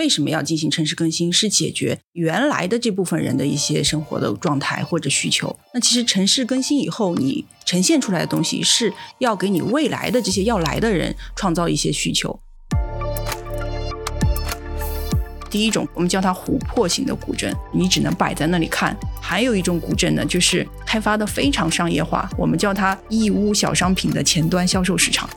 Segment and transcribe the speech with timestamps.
[0.00, 1.30] 为什么要进行城市更新？
[1.30, 5.54] 是解决原来的这部分人的一些生活的状态或者需求。
[5.74, 12.40] 那其实城市更新以后，你呈现出来的东西是要给你未来的这些要来的人创造一些需求。
[15.50, 25.28] 第一种，我们叫它琥珀型的古镇，你只能摆在那里看；还有一种古镇呢，就是开发的非常商业化，我们叫它义乌小商品的前端销售市场。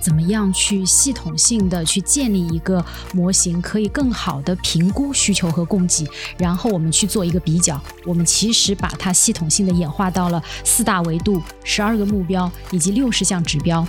[0.00, 6.06] 怎么样去系统性的去建立一个模型，可以更好的评估需求和供给，
[6.38, 7.80] 然后我们去做一个比较。
[8.04, 13.86] 我们其实把它系统性的演化到了四大维度、十二个目标以及六十项指标。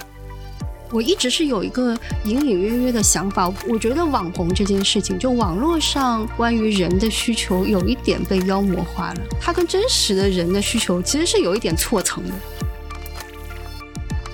[0.91, 1.95] 我一直是有一个
[2.25, 12.33] 隐隐约约的想法，我觉得网红这件事情，就网络上关于人的需求有一点被妖魔化了，它跟真实的人的需求其实是有一点错层的。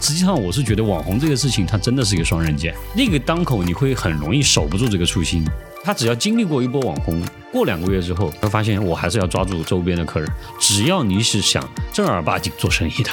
[0.07, 2.75] 实际上，我是觉得网红这个事情，它真的是一个双刃剑。
[2.95, 5.43] 那个当口，你会很容易守不住这个初心。
[5.83, 7.19] 他只要经历过一波网红，
[7.51, 10.29] 过两个月之后，他发现我还是要抓住周边的客人。
[10.59, 13.09] 只要你是想正儿八经做生意的。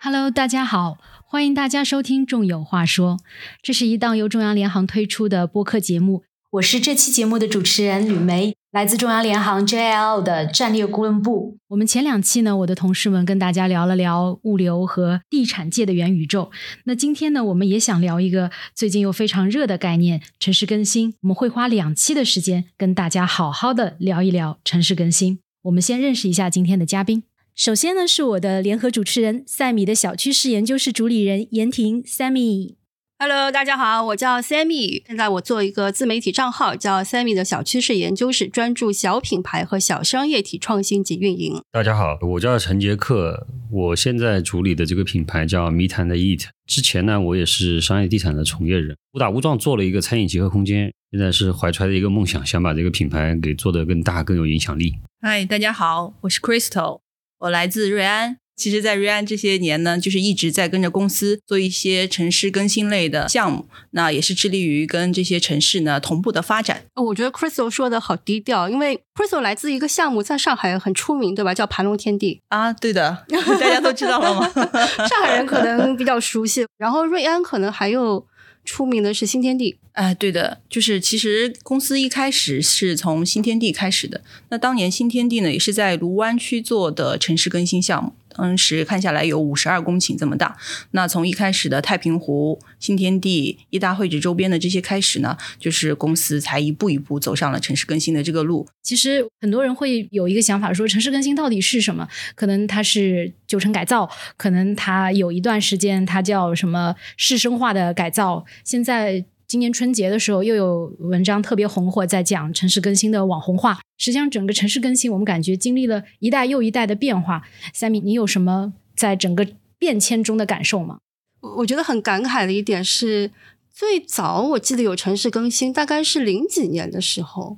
[0.00, 3.16] Hello，大家好，欢迎大家收听《众有话说》，
[3.60, 6.22] 这是一档由中央联航推出的播客节目。
[6.52, 11.58] 我是这期节目的主持人吕梅，来自中央联航 JL 的战略顾问部。
[11.68, 16.50] 我们前两期呢，我的同事们跟大家聊了聊物流和地产界的元宇宙。
[16.84, 21.12] 那今天呢，我们也想聊一个最近又非常热的概念——城市更新。
[21.20, 25.40] 我们会花两期的时间跟大家好好的聊一聊城市更新。
[25.64, 27.24] 我们先认识一下今天的嘉宾。
[27.54, 32.76] 首先呢，是我的联合主持人赛米的小趋势研究室主理人严婷 Sammy。
[33.20, 35.02] Hello，大家好，我叫 Sammy。
[35.04, 41.60] 现在我做一个自媒体账号，叫 Sammy 的小趋势研究室，专注小品牌和小商业体创新及运营。
[41.72, 46.44] 大家好，我叫陈杰克，我现在主理的这个品牌叫迷谈的 Eat。
[46.68, 50.92] 之前呢，我也是商业地产的从业人，误打误撞做了一个餐饮结合空间。
[51.10, 54.94] 现在是怀揣着一个梦想，想把这个品牌给做得更大、更有影响力。
[55.20, 57.00] 嗨，大家好，我是 Crystal，
[57.40, 58.36] 我来自瑞安。
[58.58, 66.82] 其实，在瑞安这些年呢，就是一直在跟着公司做一些城市更新类的项目，那也是致力于跟这些城市呢同步的发展。
[66.96, 71.54] 我觉得 Crystal 说的好低调，因为 Crystal 来自一个项目，在上海很出名，对吧？
[71.54, 74.50] 叫盘龙天地啊，对的，大家都知道了吗？
[75.08, 78.26] 上海人可能比较熟悉，然后瑞安可能还有。
[78.64, 84.20] 出名的是新天地，哎，对的，就是其实公司一开始是从新天地开始的。
[84.50, 88.12] 那当年新天地呢，也是在卢湾区做的城市更新项目。
[88.38, 90.56] 当时看下来有五十二公顷这么大。
[90.92, 98.66] 那从一开始的太平湖、新天地、一大会址周边的这些开始呢，就是公司才一步一步走上了城市更新的这个路。
[98.82, 102.08] 其实很多人会有一个想法，说城市更新到底是什么？
[102.36, 108.46] 可能它是旧城改造，可能它有一段时间它叫什么市生化的改造。
[108.62, 109.24] 现在。
[109.48, 113.80] 今年春节的时候，又有文章特别红火，在讲城市更新的网红化。
[113.96, 117.42] 实际上，整个城市更新，我们感觉经历了一代又一代的变化。
[117.72, 119.48] 三米，你有什么在整个
[119.78, 120.98] 变迁中的感受吗？
[121.40, 123.30] 我我觉得很感慨的一点是，
[123.72, 127.56] 最早我记得有城市更新，大概是零几年的时候，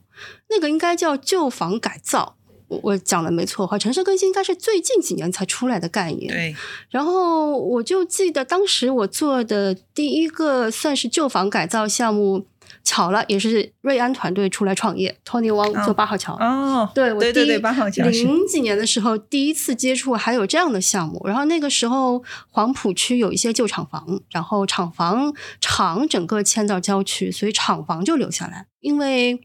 [0.49, 2.37] 那个应该叫旧房改造。
[2.82, 6.32] 我讲的没错哈，城市更新应该是最近几年才出来的概念。
[6.32, 6.54] 对，
[6.88, 12.47] 然后我就记得当时我做的第一个算是旧房改造项目，
[12.84, 16.34] 巧了也是瑞安团队出来创业，Tony Wang 做八号桥。
[16.34, 29.41] 哦，对，我对对对，八号桥零几年的时候第一次接触还有这样的项目，然后那个时候黄浦区有一些旧厂房，然后厂房厂整个迁到郊区，所以厂房就留下来，因为。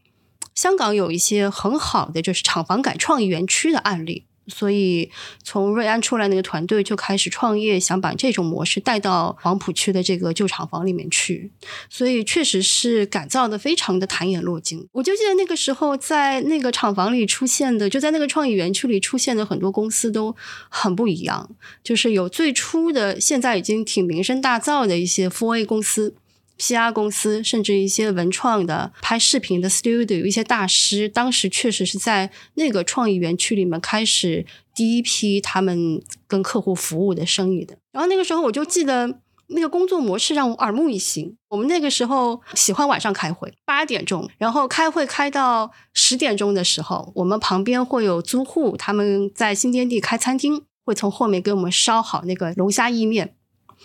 [0.56, 5.10] 香港有一些很好的就是厂房改创意园区的案例，所以
[5.44, 11.50] 从瑞安出来那个团队就开始创业，想把这种模式带到黄浦区的这个旧厂房里面去，
[11.90, 14.88] 所以确实是改造的非常的弹眼落睛。
[14.92, 20.34] 我就记得那个时候在那个厂房里出现的，就在那个创意园区里出现的很多公司都
[20.70, 21.50] 很不一样，
[21.84, 26.14] 就是有最初的现在已经挺名声大噪的一些 Four A 公司。
[26.56, 26.90] P.R.
[26.92, 37.76] 公司，甚至一些文创的拍视频的 studio，有一些大师，当时确实是在那个创意园区里面开始第一批他们跟客户服务的生意的。
[37.92, 41.36] 然后那个时候我就记得那个工作模式让我耳目一新。
[41.48, 53.34] 我们那个时候喜欢晚上开会，八点钟，然后开会开到十点钟的时候，我们旁边会有租户，他们在新天地开餐厅，会从后面给我们烧好那个龙虾意面，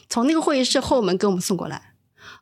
[0.09, 1.90] 从那个会议室后门给我们送过来。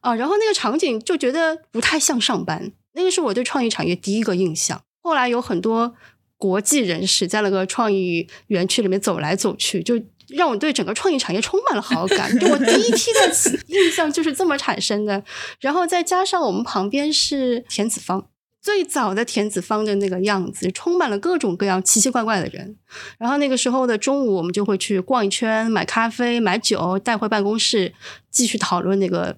[0.02, 4.82] 啊，然后那个场景就觉得不太像上班，那个是我对创意产业第一个印象。
[5.02, 5.94] 后来有很多
[6.38, 12.38] 国际人士在那个创意园区里面走来走去，就让我对整个创意产业充满了好感。
[12.40, 13.34] 就我第一批的
[13.68, 15.24] 印象就是这么产生的。
[15.60, 18.28] 然后再加上我们旁边是田子坊，
[18.62, 22.78] 最早的田子坊的那个样子，充满了各种各样奇奇怪怪的人。
[23.18, 27.94] 然后那个时候的中午，我们就会去逛一圈，买咖啡、买酒，带回办公室
[28.30, 29.38] 继续讨论那个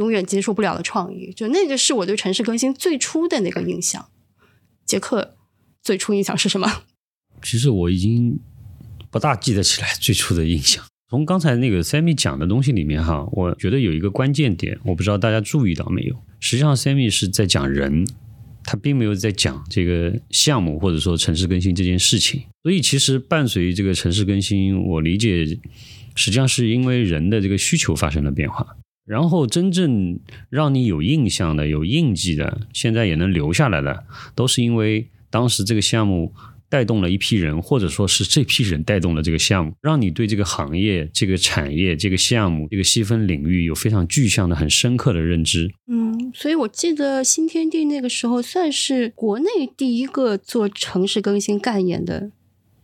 [0.00, 1.30] 永远接受不了的创意。
[1.36, 4.08] 就那个是我对城市更新最初的那个印象。
[4.86, 5.36] 杰克
[5.82, 6.82] 最初印象是什么？
[7.44, 8.40] 其实我已经
[9.10, 10.82] 不大记得起来最初的印象。
[11.08, 16.16] 从刚才那个 Sammy 讲的东西里面哈，我觉得有一个关键点，我不知道大家注意到没有。
[16.38, 18.06] 实际上 Sammy 是在讲人，
[18.64, 22.44] 他并没有在讲这个项目或者说城市更新这件事情。
[22.62, 25.44] 所以其实伴随这个城市更新，我理解
[26.14, 28.64] 实际上是因为人的这个需求发生了变化。
[29.10, 34.04] 然后真正让你有印象的、有印记的，现在也能留下来的，
[34.36, 36.32] 都是因为当时这个项目。
[36.70, 45.68] 带动了一批人，或者说是这批人带动了这个项目，让你对这个行业、这个产业、这个项目、这个细分领域有非常具象的、很深刻的认知。
[45.88, 52.30] 嗯，所以我记得新天地那个时候算是国内第一个做城市更新概念的，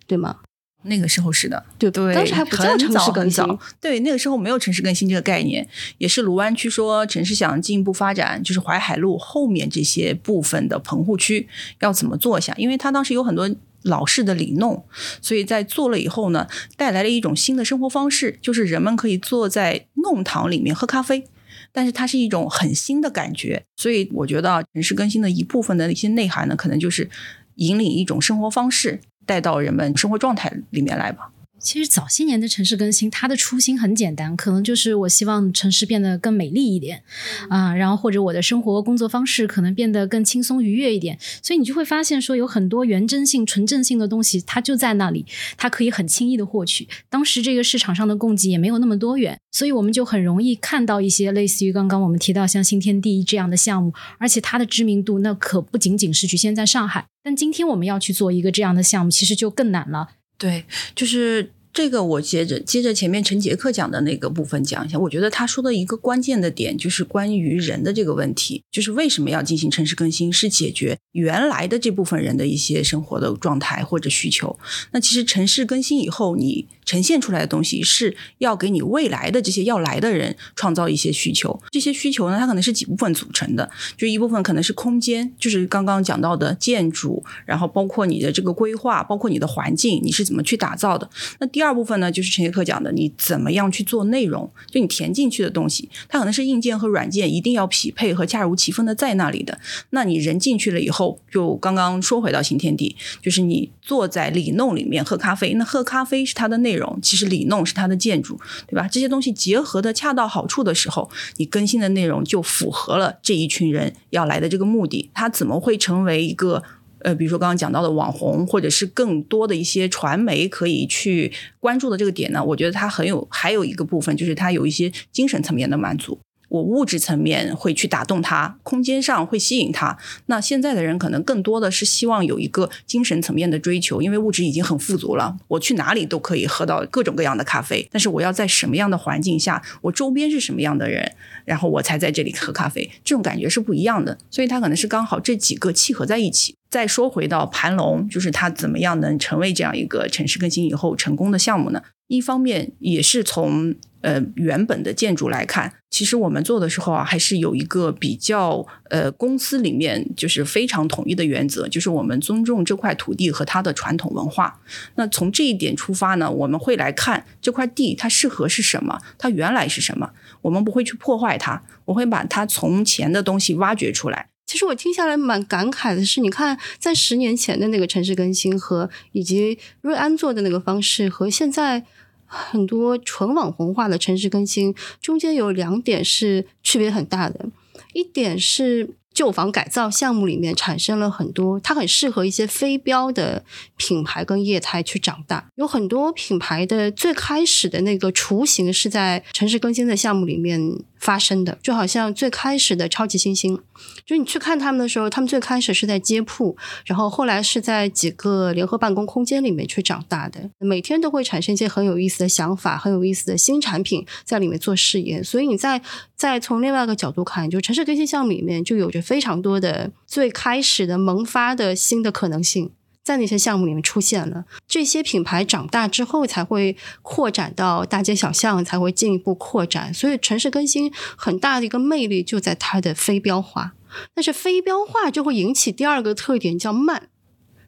[0.08, 0.38] 对吗？
[0.86, 3.44] 那个时候是的，对对，当时还不叫城市更新。
[3.80, 5.68] 对，那个时候没有城市更新这个概念，
[5.98, 11.48] 也是卢湾区说城市想进一步发展，就是淮海路后面这些部分的棚户区
[11.80, 13.48] 要怎么做下，因为它当时有很多。
[13.82, 14.84] 老式的里弄，
[15.22, 21.22] 所以在做了以后呢，带来了一种新的生活方式，就是人们可以坐在弄堂里面喝咖啡，
[21.70, 23.62] 但是它是一种很新的感觉。
[23.76, 27.08] 所以我觉得城市更新的一部分的一些内涵呢，可能就是
[27.56, 31.31] 引领一种生活方式带到人们生活状态里面来吧。
[31.66, 37.02] 其实早些年的城市更新，它的初心很简单，可能就是我希望城市变得更美丽一点
[37.50, 41.18] 啊，然后或者我的生活工作方式可能变得更轻松愉悦一点。
[41.42, 45.26] 所以你就会发现说，有很多原真性、纯正性的东西，它就在那里，
[45.56, 46.86] 它可以很轻易的获取。
[47.10, 57.06] 当时这个市场上的供给也没有那么多元，所以我们就很容易看到一些类似于刚刚我们提到像新天地这样的项目，而且它的知名度那可不仅仅是局限在上海。
[57.24, 60.10] 但今天我们要去做一个这样的项目，其实就更难了。
[60.38, 61.52] 对，就是。
[61.76, 74.58] 这个我接着接着前面陈杰克讲的那个部分讲一下，我觉得他说的一个关键的点就是关于人的这个问题，就是为什么要进行城市更新，是解决原来的这部分人的一些生活的状态或者需求。
[74.93, 81.61] 那其实城市更新以后，你呈现出来的东西是要给你未来的这些要来的人创造一些需求。
[81.70, 91.11] 这些需求呢，它可能是几部分组成的，就一部分可能是空间，就是刚刚讲到的建筑，然后包括你的这个规划，包括你的环境，你是怎么去打造的。
[91.38, 91.65] 那第二。
[91.66, 94.48] 二部分呢，就是陈杰克讲的，你怎么样去做内容？
[94.70, 99.58] 就你填进去的东西，它可能是硬件和软件一定要匹配和恰如其分的在那里的。
[99.90, 108.86] 那你人进去了以后，就刚刚说回到新天地，就是你坐在里弄里面喝咖啡，那喝咖啡是它的内容，其实里弄是它的建筑，对吧？
[108.86, 115.10] 这些东西结合的恰到好处的时候，你更新的内容就符合了这一群人要来的这个目的。
[115.12, 116.62] 它怎么会成为一个？
[117.06, 126.18] 呃，比如说刚刚讲到的网红，或者是更多的一些传媒可以去关注的这个点呢，我觉得它很有，还有一个部分就是它有一些精神层面的满足。
[126.48, 129.96] 我物质层面会去打动他，空间上会吸引他。
[130.26, 137.88] 那现在的人可能更多的是希望有一个精神层面的追求，因为物质已经很富足了，我去哪里都可以喝到各种各样的咖啡。
[137.92, 141.14] 但是我要在什么样的环境下，我周边是什么样的人，
[141.44, 144.18] 然后我才在这里喝咖啡，这种感觉是不一样的。
[144.30, 146.54] 所以它可能是刚好这几个契合在一起。
[146.68, 151.82] 再说回到盘龙，就是它怎么样能成为这样一个城市更新以后成功的项目呢？
[152.08, 164.61] 一方面也是从呃原本的建筑来看，其实我们做的时候啊，还是有一个比较呃公司里面就是非常统一的原则，就是我们尊重这块土地和它的传统文化。
[164.94, 174.28] 那从这一点出发呢，我们会来看这块地它适合是什么，它原来是什么，我们不会去破坏它，我会把它从前的东西挖掘出来。
[174.46, 181.84] 其实我听下来蛮感慨的是，你看在十年前的那个城市更新和以及瑞安做的那个方式和现在。
[182.28, 187.46] 很多纯网红化的城市更新，中间有两点是区别很大的。
[187.92, 193.44] 一点是旧房改造项目里面产生了很多，它很适合一些非标的
[193.76, 195.48] 品牌跟业态去长大。
[195.54, 200.80] 有很多品牌的最开始的那个雏形是在城市更新的项目里面。
[201.06, 203.56] 发生的就好像最开始的超级星星，
[204.04, 215.22] 就你去看他们的时候，他们最开始是在街铺，然后后来是在几个联合办公空间里面去长大的，每天都会产生一些很有意思的想法、很有意思的新产品在里面做试验。
[215.22, 215.80] 所以你在
[216.16, 222.72] 再从另外一个角度看，就城市更新项目里面就有着非常多的最开始的萌发的新的可能性。
[223.06, 224.44] 在那些项目里面出现了。
[224.66, 229.94] 这些品牌长大之后，才会扩展到大街小巷，才会进一步扩展。
[229.94, 233.75] 所以城市更新很大的一个魅力就在它的非标化。
[234.12, 237.08] 但是非标化就会引起第二个特点，叫慢。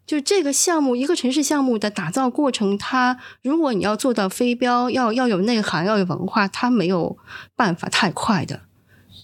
[0.05, 7.17] 就这个项目，一个城市项目的打造过程，它如果你要做到非标，要要有内涵，要有文化，它没有
[7.55, 8.63] 办法太快的。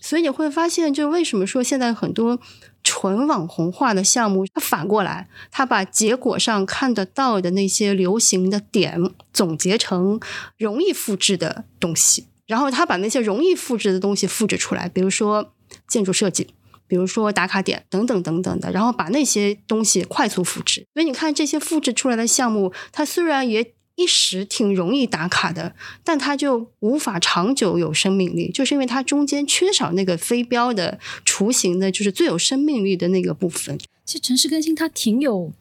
[0.00, 2.38] 所以你会发现，就为什么说现在很多
[2.85, 9.00] 纯网红化的项目，它反过来，它把结果上看得到的那些流行的点
[9.33, 10.21] 总结成
[10.57, 15.53] 容易复制的东西，然后它把那些容易复制的东西复制出来，比如说
[15.88, 16.55] 建筑设计。
[16.87, 20.87] 比如说打卡点等等等等的，然后把那些东西快速复制。
[20.93, 33.79] 所以你看这些复制出来的项目，它虽然也一时挺容易打卡的，但它就无法长久有生命力，就是因为它中间缺少那个飞镖的雏形的，就是最有生命力的那个部分。
[34.04, 35.52] 其实城市更新它挺有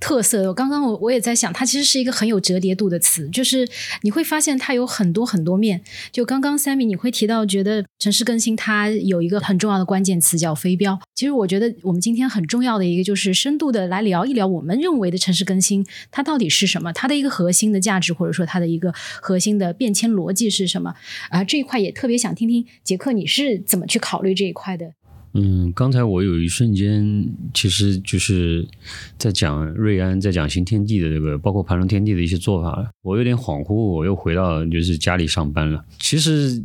[0.00, 0.52] 特色的。
[0.52, 3.68] 刚刚我我也在想，它其实是一个很有折叠度的词，就是
[4.02, 5.80] 你会发现它有很多很多面。
[6.10, 10.98] 就刚刚 Sammy 你会提到，觉得城市更新它有一个很重要的关键词叫飞镖。
[11.14, 16.92] 其实我觉得我们今天很重要的一个就是深度的来聊一聊，我们认为的城市更新它到底是什么？
[16.92, 20.94] 它的一个核心的价值，或者说它的一个核心的变迁逻辑是什么？
[21.30, 24.92] 啊，这一块也特别想听听杰克你是怎么去考虑这一块的。
[25.34, 28.68] 嗯，刚才我有一瞬间，其实就是
[29.16, 35.82] 在讲瑞安，在讲新天地的这个，包括盘龙天地的一些做法，我有点恍惚，我又回到就是家里上班了。
[35.98, 36.62] 其实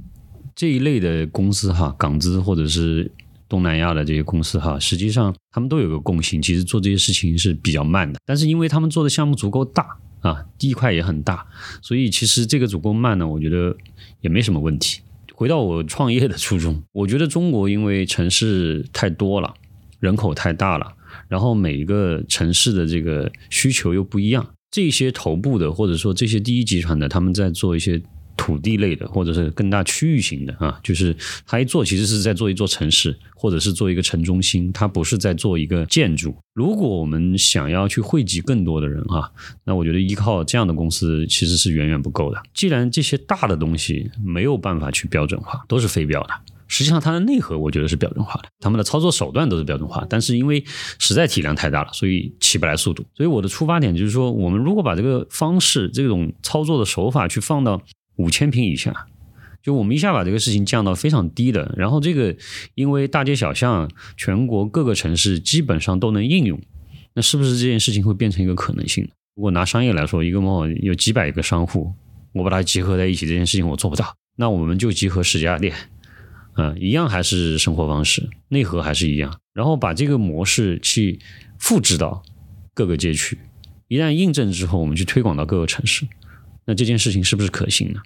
[0.54, 3.10] 这一类的公司哈，港资或者是
[3.48, 8.20] 东南亚的这些公司哈，实际上他们都有个共性，其实做这些事情是比较慢的。
[8.26, 11.46] 但是因为他们做的项目足够大啊，地块也很大，
[11.82, 13.74] 所以其实这个足够慢呢，我觉得
[14.20, 15.00] 也没什么问题。
[15.38, 19.53] 回到我创业的初衷， 我觉得中国因为城市太多了，
[20.00, 20.96] 人口太大了，
[21.27, 28.01] 然后每一个城市的这个需求又不一样，这些头部的或者说这些第一集团的，他们在做一些。
[28.38, 31.13] 土地类的，或者是更大区域型的啊，就是
[31.46, 36.34] 它一做其实是在做一座城市，或者是做一个城中心，它不是在做一个建筑。
[36.53, 39.29] 如果我们想要去汇集更多的人啊，
[39.65, 42.41] 那我觉得依靠这样的公司其实是远远不够的。
[42.53, 46.29] 既然这些大的东西没有办法去标准化，都是非标的，
[46.67, 50.63] 实际上它的内核我觉得是标准化的，他们的操作手段都是标准化，但是因为
[51.00, 53.03] 实在体量太大了，所以起不来速度。
[53.15, 57.82] 所以我的出发点就是说，我们如果把这个方式、这种操作的手法去放到。
[58.18, 59.08] 五千平以下，
[59.64, 62.36] 就我们一下把这个事情降到非常低的，然后这个
[62.76, 66.60] 因为大街小巷，全国各个城市基本上都能应用，
[67.14, 69.10] 那是不是这件事情会变成一个可能性？
[69.36, 71.94] 如果拿商业来说，一个 mall 有几百个商户，
[72.34, 75.76] 我把它集合在一起，这件事情我做不到，那我们就集合十家店，
[76.56, 81.20] 嗯，一样还是生活方式，内核还是一样，然后把这个模式去
[81.60, 82.24] 复制到
[82.74, 83.38] 各个街区，
[83.88, 86.08] 一旦印证之后，我们去推广到各个城市。
[86.68, 88.00] 那这件事情是不是可行呢？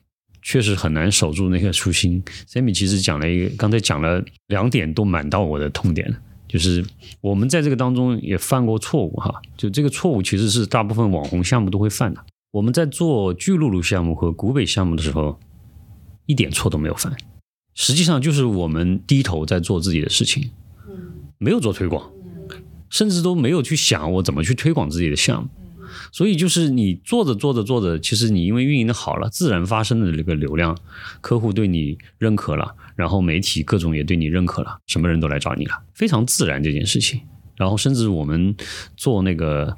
[0.44, 2.24] 确实很难守住那个初心。
[2.48, 6.18] Sammy 其实讲了一个，刚才讲了两点，都满到我的痛点了。
[6.48, 6.86] 就是
[7.22, 12.24] 我们在这个当中也犯过错误哈，就这个错误其实是大部分网红项目都会犯的。
[12.52, 15.40] 我们在做巨鹿鹿项目和古北项目的时候，
[16.26, 17.16] 一点错都没有犯。
[17.74, 20.52] 实际上就是我们低头在做自己的事情，
[21.38, 22.12] 没有做推广，
[22.90, 25.50] 甚至都没有去想我怎么去推广自己的项目。
[26.12, 30.78] 所以就是你做着做着做着，其实你因为运营的好了，自然发生的这个流量，
[31.22, 37.22] 客户对你认可了，然后媒体各种也对你认可了，什么人都来找你了，非常自然这件事情。
[37.56, 38.56] 然后甚至我们
[38.98, 39.74] 做那个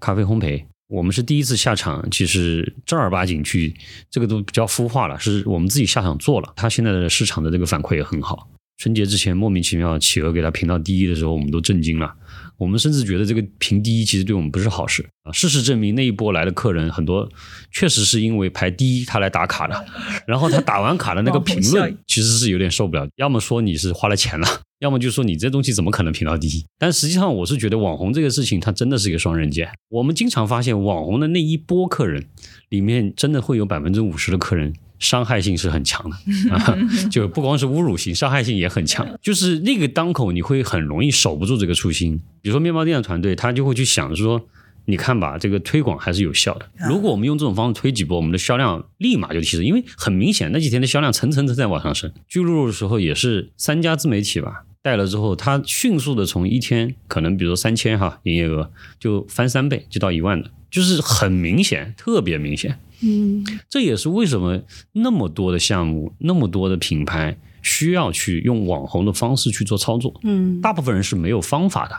[0.00, 3.74] 咖啡烘焙，我们是第一次下场，其实正儿八经去，
[4.10, 8.48] 这个都比较孵化了，是我们自己下场做了，它现在的市场的这个反馈也很好。
[8.76, 12.14] 春节之前莫名其妙企鹅给它评到第一的时候，我们都震惊了。
[12.56, 15.32] 我们甚至觉得这个评第一其实对我们不是好事啊。
[15.32, 17.28] 事实证明，那一波来的客人很多，
[17.72, 19.84] 确实是因为排第一他来打卡的。
[20.26, 23.06] 然后他打完卡的那个评论，其实是有点受不了。
[23.16, 24.46] 要么说你是花了钱了，
[24.78, 26.64] 要么就说你这东西怎么可能评到第一？
[26.78, 29.68] 但实际上，我是觉得网红这个事情，它真的是一个双刃剑。
[29.88, 32.26] 我们经常发现，网红的那一波客人
[32.68, 34.72] 里面，真的会有百分之五十的客人。
[34.98, 36.16] 伤害性是很强的，
[36.54, 36.78] 啊
[37.10, 39.06] 就不光是侮辱性，伤害性也很强。
[39.20, 42.20] 就是那个当口，你会很容易守不住这个初心。
[42.40, 44.40] 比如说面包店的团队，他就会去想说
[44.86, 46.70] ：“你看吧，这个推广还是有效的。
[46.88, 49.64] 如果我们用这种方式推几波，我们的销量立马就提升。
[49.64, 52.12] 因为很明显，那几天的销量层层层在往上升。
[52.28, 58.70] 巨鹿的时候也是三家自媒体吧带了之后，他迅速的从一天可能比如说三千哈营业额
[59.00, 62.76] 就翻三倍，就到一万的，就是很明显，特别明显。”
[63.06, 64.60] 嗯，这也是为什么
[64.92, 70.18] 那么多的项目、那么多的品牌需要去用网红的方式去做操作。
[70.24, 71.94] 嗯，大部分人是没有方法的，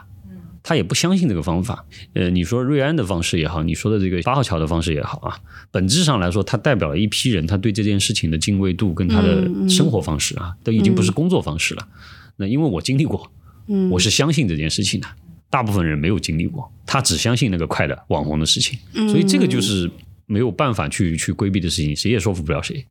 [0.61, 1.85] 他也不相信这个方法。
[2.13, 5.39] 呃，你说瑞安的方式也好，你说的这个八号桥的方式也好啊，
[5.71, 11.87] 本质上来说，它代表了一批人他对这件事情的敬畏度跟他的生活方式啊，都已经不是工作方式了。
[12.37, 13.31] 那因为我经历过，
[13.67, 15.07] 嗯我是相信这件事情的。
[15.49, 18.77] 大部分人没有经历过，他只相信那个快的网红的事情，
[19.09, 19.89] 所以这个就是
[20.25, 22.85] 没有办法去去规避的事情，谁也说服不了谁。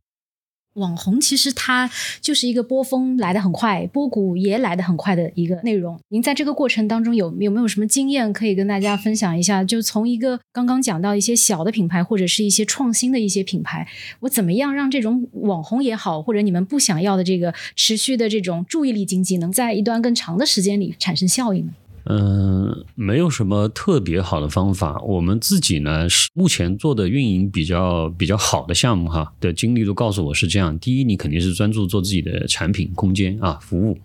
[0.75, 5.97] 网红其实它就是一个波峰来的很快，波谷也来的很快的一个内容。
[6.09, 9.63] 您在这个过程当中有有没有什么经验可以跟大家分享一下？
[9.63, 13.87] 就从一个刚刚讲到一些小的品牌或者是一些创新的一些品牌，
[14.19, 21.71] 我怎么样让这种网红也好，或者你们不想要的这个持续的这种注意力经济，能在一段更长的时间里产生效应呢？
[22.07, 24.99] 嗯，没有什么特别好的方法。
[25.01, 33.97] 我们自己呢，是目前做的运营比较比较好的项目哈的经历都告诉我是这样：第一，你肯定是专注做自己的产品空间啊服务；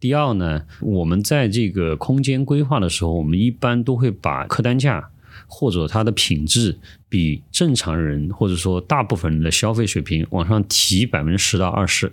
[0.00, 5.10] 第二呢，我们在这个空间规划的时候，我们一般都会把客单价
[5.46, 6.78] 或者它的品质
[7.10, 12.10] 比正常人或者说大部分人的消费水平往上提百分之十到二十。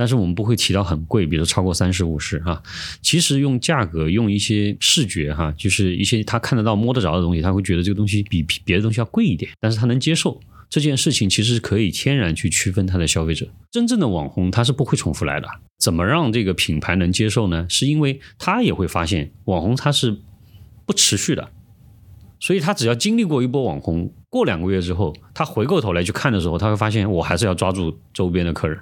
[0.00, 2.62] 但是我们不会提到很贵，比如超过三十五十哈。
[3.02, 10.40] 其实用价格，用一些视觉哈，就是一些他看得到、摸得着的东西，他会觉得这个东西比别的东西要贵一点，但是他能接受
[10.70, 13.46] 这件事情，其实是可以天然去区分他的消费者。
[13.70, 15.46] 真正的网红他是不会重复来的。
[15.78, 17.66] 怎么让这个品牌能接受呢？
[17.68, 20.16] 是因为他也会发现网红他是
[20.86, 21.50] 不持续的，
[22.40, 28.80] 所以他只要经历过一波网红，过两个月之后，他回过头来去看的时候，他会发现我还是要抓住周边的客人。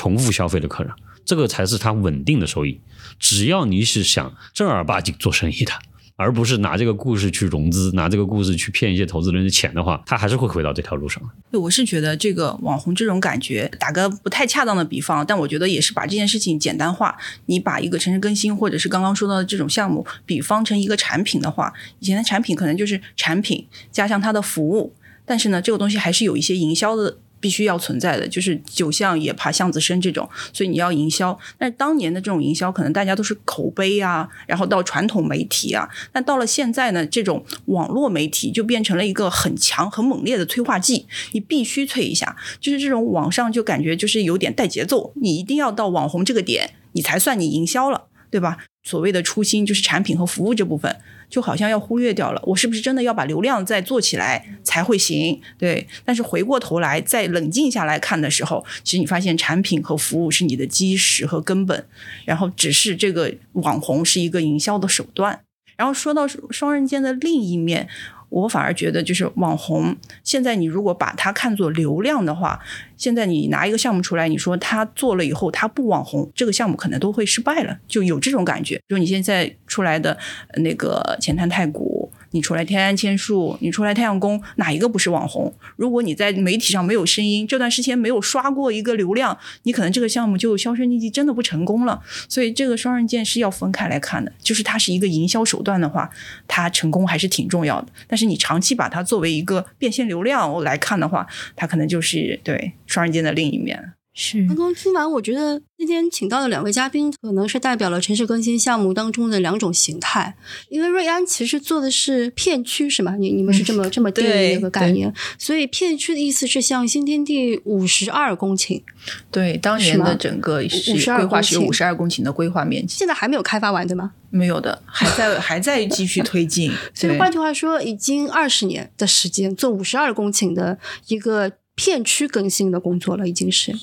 [0.00, 0.90] 重复消费的客人，
[1.26, 2.80] 这个才是他稳定的收益。
[3.18, 5.72] 只要你是想正儿八经做生意的，
[6.16, 11.22] 而不是拿这个故事去融资，拿这个故事去骗一些投资人的钱的话，他还是会回到这条路上。
[11.50, 17.14] 对，我是觉得这个网红这种感觉，打个不太恰当的比方，但我觉得也是把这件事情简单化。
[17.44, 24.94] 你把一个城市更新，或者是刚刚说到的这种项目，比方成一个产品的话，以前的产品可能就是产品加上它的服务，
[25.26, 27.18] 但是呢，这个东西还是有一些营销的。
[27.40, 31.36] 必须要存在的，就是酒巷也怕巷子深这种，所以你要营销。
[31.58, 35.88] 但是当年的这种营销，可能大家都是口碑啊，然后到传统媒体啊。
[36.12, 42.36] 但到了现在呢，这种网络媒体就变成了一个很强、很猛烈的催化剂，你必须催一下。
[42.60, 48.58] 就是这种网上就感觉就是有点带节奏，你一定要到网红这个点，你才算你营销了，对吧？
[48.82, 50.96] 所谓的初心就是产品和服务这部分。
[51.30, 55.40] 就好像要忽略掉了，我是不是真的要把流量再做起来才会行？
[55.56, 61.86] 对，但是回过头来再冷静下来看的时候，其实你发现产品和服务是你的基石和根本，
[62.24, 65.40] 然后只是这个网红是一个营销的手段。
[65.76, 67.88] 然后说到双刃剑的另一面。
[68.30, 72.58] 我反而觉得，就是网红，现在你如果把它看作流量的话，
[72.96, 78.80] 现在你拿一个项目出来，你说他做了以后他不网红，这个项目可能都会失败了，就有这种感觉。
[78.88, 80.16] 就你现在出来的
[80.58, 81.99] 那个前滩太古。
[82.32, 85.54] 你出来天安千树，你出来太阳宫，哪一个不是网红？
[85.76, 92.02] 如果你在媒体上没有声音，这段时间没有刷过一个流量，你可能这个项目就销声匿迹，真的不成功了。
[92.28, 96.10] 所以这个双刃剑是要分开来看的，就是它是一个营销手段的话，
[96.46, 97.88] 它成功还是挺重要的。
[98.06, 103.92] 但是你长期把它作为一个变现流量来看的话，它可能就是对双刃剑的另一面。
[104.12, 110.36] 是，刚刚听完，我觉得今天请到的两位嘉宾，可能是代表了城市更新项目当中的两种形态。
[110.68, 113.14] 因为瑞安其实做的是片区，是吗？
[113.16, 115.12] 你你们是这么、这么定义一个概念。
[115.38, 118.82] 所以片区的意思是像新天地五十二公顷，
[119.30, 124.12] 对，当年的整个是规划是五十二公顷的规划面积，现在还没有开发完，对吗？
[124.30, 126.72] 没有的，还在还在继续推进。
[126.92, 131.52] 所以换句话说，已经二十年的时间做五十二公顷的一个。
[131.80, 133.74] 片区更新的工作了，已经是，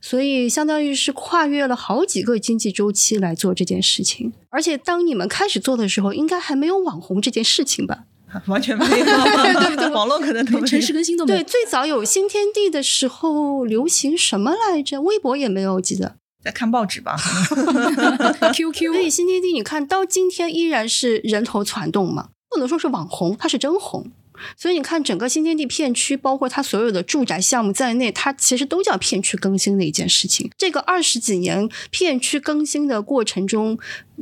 [0.00, 4.32] 所以相当于是跨越了好几个经济周期来做这件事情。
[4.50, 8.04] 而且当你们开始做的时候，应该还没有网红这件事情吧？
[8.46, 9.88] 完全没有，对不对？
[9.90, 11.40] 网络可能都城市更新都没有。
[11.40, 15.02] 对，最早有新天地的时候，流行什么来着？
[15.02, 17.16] 微博也没有，记得在看报纸吧。
[18.54, 18.92] QQ。
[18.92, 22.28] 所以新天地，你看到今天依然是人头攒动嘛？
[22.48, 24.12] 不能说是网红，它是真红。
[24.56, 30.50] 所以你看，整个新天地片区，包括它所有的住宅项目在内，它其实都叫片区更新的一件事情。
[30.56, 33.78] 这个二十几年片区更新的过程中，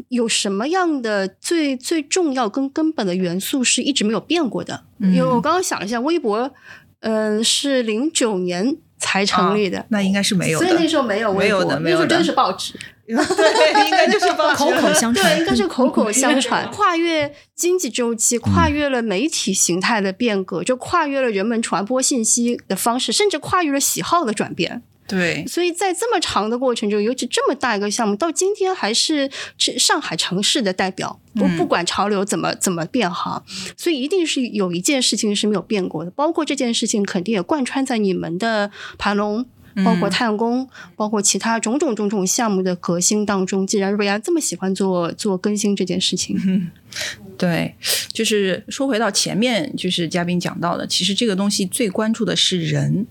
[0.08, 4.84] 有什么样的最最重要跟根本的元素是一直没有变过的？
[4.98, 6.50] 因为我刚刚想了一下，微博，
[7.00, 12.74] 嗯，是零九年才成立的，那应该是没有，所以那时候没有没有的，那时候真的是报纸。
[13.16, 15.14] 对，应该就是口口相传。
[15.14, 16.68] 对，应该是口口相传。
[16.72, 24.82] 跨越经济周期，跨越了媒体形态的变革，就跨越了人们传播信息的方式，甚至跨越了喜好的转变。
[25.06, 31.18] 对，所以在这么长的过程中，尤其这么大一个项目，到今天还是上海城市的代表。
[31.34, 33.42] 不不管潮流怎么怎么变哈，
[33.74, 39.46] 所以一定是有一件事情是没有变过的，包括这件事情肯定也贯穿在你们的盘龙。
[39.84, 46.70] 包括太阳宫，包括其他种种种种项目的革新当中，既然瑞安这么喜欢做做更新这件事情，嗯
[47.36, 47.74] 对，
[48.12, 53.06] 就是说回到前面，就是嘉宾讲到的，其实这个东西最关注的是人，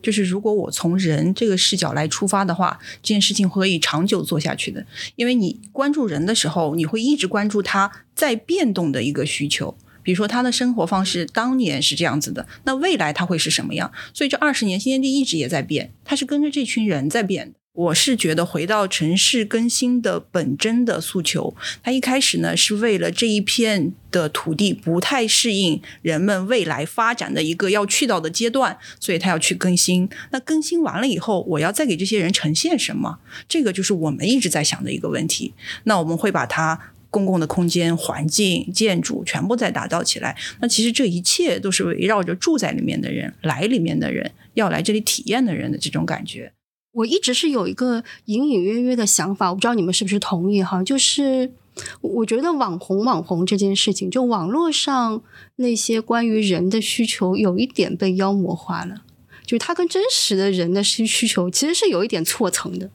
[0.00, 9.76] 就是如果我从人这个视角来出发的话，这件事情可以长久做下去的，因为你关注人的时候，你会一直关注他在变动的一个需求。
[10.04, 13.90] 比如说他的生活方式当年是这样子的，那未来他会是什么样？
[14.12, 17.54] 所以这二十年新天地一直也在变，它是跟着这群人在变。
[17.72, 30.08] 我是觉得回到城市更新的本真的诉求，它一开始呢是为了这一片的土地不太适应人们未来发展的一个要去到的阶段，所以他要去更新。
[30.30, 33.18] 那更新完了以后，我要再给这些人呈现什么？
[33.48, 35.52] 这个就是我们一直在想的一个问题。
[35.82, 36.92] 那我们会把它。
[37.14, 46.52] 公共的空间、环境、建筑全部在打造起来，那其实这一切都是围绕着住在里面的人、来里面的人、要来这里体验的人的这种感觉。
[46.90, 50.82] 我一直是有一个隐隐约约的想法，我不知道你们是不是同意哈？
[50.82, 51.52] 就是
[52.00, 55.22] 我觉得网红网红这件事情，就网络上
[55.56, 59.02] 那些关于人的需求，有一点被妖魔化了，
[59.46, 62.90] 就是它跟真实的人的需需求其实是有一点错层的。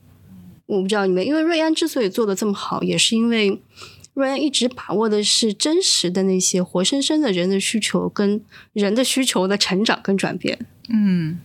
[0.66, 3.62] 我不知道你们，因为瑞安之所以做的这么好，也是因为。
[4.20, 8.42] 瑞安一直把握的是真实的那些活生生的人的需求跟
[8.74, 10.60] 人的需求的成长跟转变。
[10.90, 11.40] 嗯，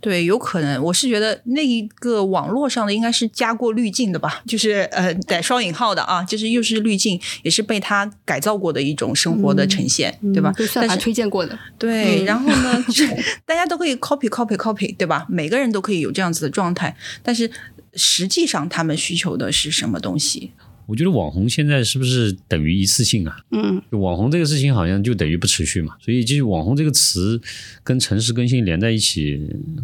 [0.00, 10.52] 对，有可能，我是觉得那一个网络上的应该是加过滤镜的吧，就是呃带双引号的啊，就是又是滤镜，也是被他改造过的一种生活的呈现，对吧？
[10.56, 11.56] 被算法推荐过的。
[11.78, 12.84] 对，然后呢，
[13.46, 15.26] 大家都可以 copy copy copy，对吧？
[15.28, 17.48] 每个人都可以有这样子的状态，但是
[17.94, 20.52] 实际上他们需求的是什么东西？
[20.90, 23.38] 我觉得网红现在是不是等于一次性啊？
[23.52, 27.40] 嗯，网红这个事情好像就等于不持续嘛，所以就是网红这个词
[27.84, 29.38] 跟城市更新连在一起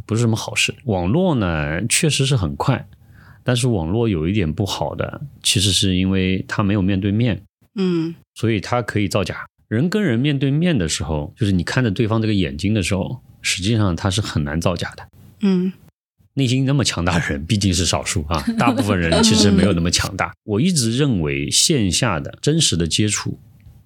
[0.05, 0.75] 不是什么好事。
[0.87, 2.88] 网络呢确实是很快，
[3.45, 7.40] 但是网络有一点不好的，其实是因为它没有面对面，
[7.77, 9.47] 嗯，所以它可以造假。
[9.69, 15.09] 人跟人面对面的时候，就是你看着对方这个眼睛的时候，实际上它是很难造假的，
[15.42, 15.73] 嗯。
[16.38, 20.31] 内心那么强大的人毕竟是少数啊， 大部分人其实没有那么强大。
[20.44, 23.38] 我一直认为线下的真实的接触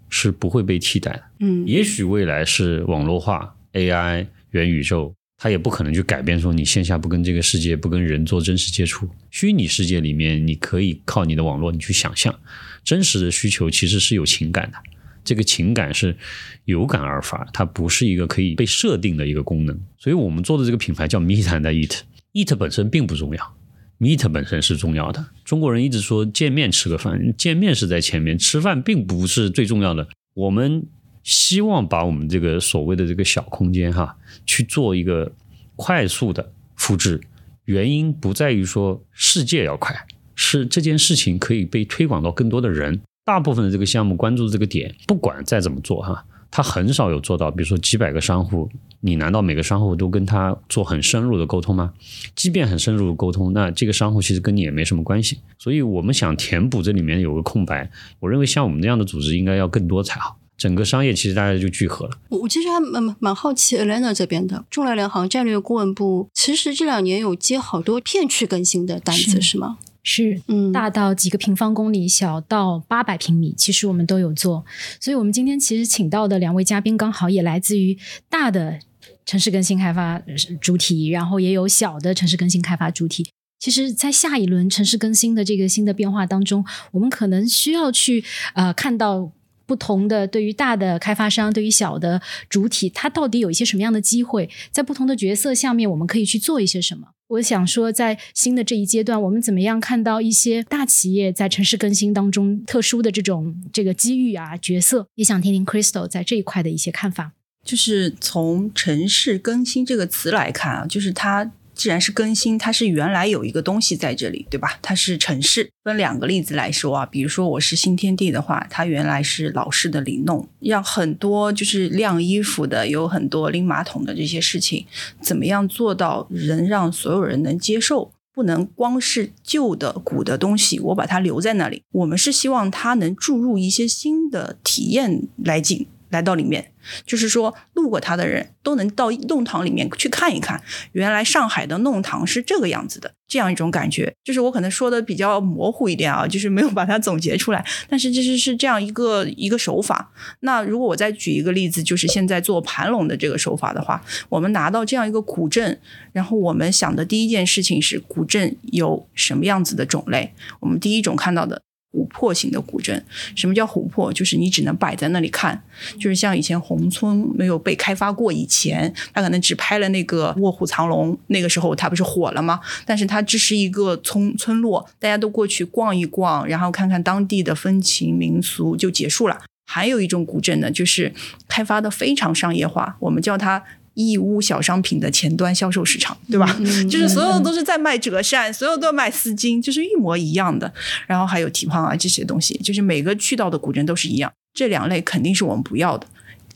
[0.09, 1.23] 是不会被替代的。
[1.39, 9.09] 嗯，也许未来是网络化、AI、元宇宙，它也不可能去改变说你线下不跟这个世界、不跟人做真实接触。
[9.31, 12.37] 虚拟世界里面，你可以靠你的网络你去想象，
[12.83, 14.79] 真实的需求其实是有情感的，
[15.23, 16.17] 这个情感是
[16.65, 19.81] 有感而发，它不是一个可以被设定的一个功能。
[19.97, 22.01] 所以我们做的这个品牌叫 Meet and Eat。
[22.33, 23.57] Eat 本身并不重要
[23.99, 25.27] ，Meet 本身是重要的。
[25.45, 30.07] 中国人一直说见面吃个饭，见面是在前面，吃饭并不是最重要的。
[30.35, 30.87] 我们
[31.25, 34.17] 希望把我们这个所谓的这个小空间哈，
[34.47, 35.33] 去做一个
[35.75, 37.21] 快速的复制。
[37.65, 43.01] 原因不在于说世界要快，是这件事情可以被推广到更多的人。
[43.25, 46.25] 大部分的这个项目关注这个点，不管再怎么做哈。
[46.51, 48.69] 他很少有做到，比如说几百个商户，
[49.01, 51.93] 你难道每个商户都跟他做很深入的沟通吗？
[52.35, 55.39] 即便很深入的沟通，那这个商户其实跟你也没什么关系。
[55.59, 60.37] 所以我们想填补这里面有个空白，我认为像我们这样的组织应该要更多才好。
[60.59, 62.19] 整个商业其实大家就聚合了。
[62.29, 69.79] 我我其实还蛮蛮好奇，Elena 这边的中来联行战略顾问部，其实这两年有接好多片区更新的单子，是吗？
[70.03, 74.65] 是，嗯，大到几个平方公里，小到八百平米，其实我们都有做。
[75.01, 78.79] 所以，我们今天其实请到的两位嘉宾，刚好也来自于大的
[79.27, 80.23] 城市更新开发
[80.61, 83.29] 主体，然后也有小的城市更新开发主体。
[83.59, 89.33] 其实，在下一轮城市更新的这个新的变化当中，我们可能需要去呃看到。
[89.67, 94.51] 不同的对于大的开发商，对于小的主体，它到底有一些什么样的机会？
[94.73, 97.11] 在不同的角色下面，我们可以去做一些什么？
[97.31, 105.07] 我想说，在新的这一阶段，我们怎么样看到一些大企业在城市更新当中特殊的这种这个机遇啊角色？
[105.15, 107.33] 也想听听 Crystal 在这一块的一些看法。
[107.63, 111.53] 就是从城市更新这个词来看啊，就是它。
[111.81, 114.79] 既然是更新，它是原来有一个东西在这里，对吧？
[114.83, 115.71] 它是城市。
[115.83, 124.85] 分两个例子来说啊，比如说我是新天地的话，它原来是老式的里弄，让很多就是晾衣服的，有很多拎马桶的这些事情，
[125.23, 128.13] 怎么样做到能让所有人能接受？
[128.35, 131.83] 不能光是旧的古的东西，我把它留在那里。
[131.93, 135.87] 我们是希望它能注入一些新的体验来进。
[136.11, 136.73] 来到里面，
[137.07, 144.13] 就是说路过它的人都能到弄堂里面去看一看，原来上海的弄堂是这个样子的，这样一种感觉。
[144.23, 150.13] 就是我可能说的比较模糊一点啊，就是没有把它总结出来，但是这是是这样一个一个手法。
[150.41, 155.81] 那如果我再举一个例子，就是现在做盘龙的这个手法的话，我们拿到这样一个古镇，
[156.13, 161.63] 然后我们想的第一件事情是古镇有什么样子的种类，我们第一种看到的。
[161.93, 164.13] 琥珀型的古镇，什么叫琥珀？
[164.13, 165.61] 就是你只能摆在那里看，
[165.99, 172.61] 就是像以前宏村没有被开发过以前，他可能只拍了那个《卧虎藏龙》，那个时候它不是火了吗？
[172.87, 179.41] 但是它只是一个村村落，大家都过去逛一逛，然后看看当地的风情民俗就结束了。
[179.67, 181.13] 还有一种古镇呢，就是
[181.49, 183.63] 开发的非常商业化，我们叫它。
[184.09, 186.47] 义乌小商品的前端销售市场，对吧？
[186.91, 190.73] 就是所有都是在卖折扇，所有都卖丝巾，就是一模一样的。
[191.07, 194.33] 然后还有蹄胖啊这些东西，就是每个去到的古镇都是一样。
[194.53, 196.07] 这两类肯定是我们不要的，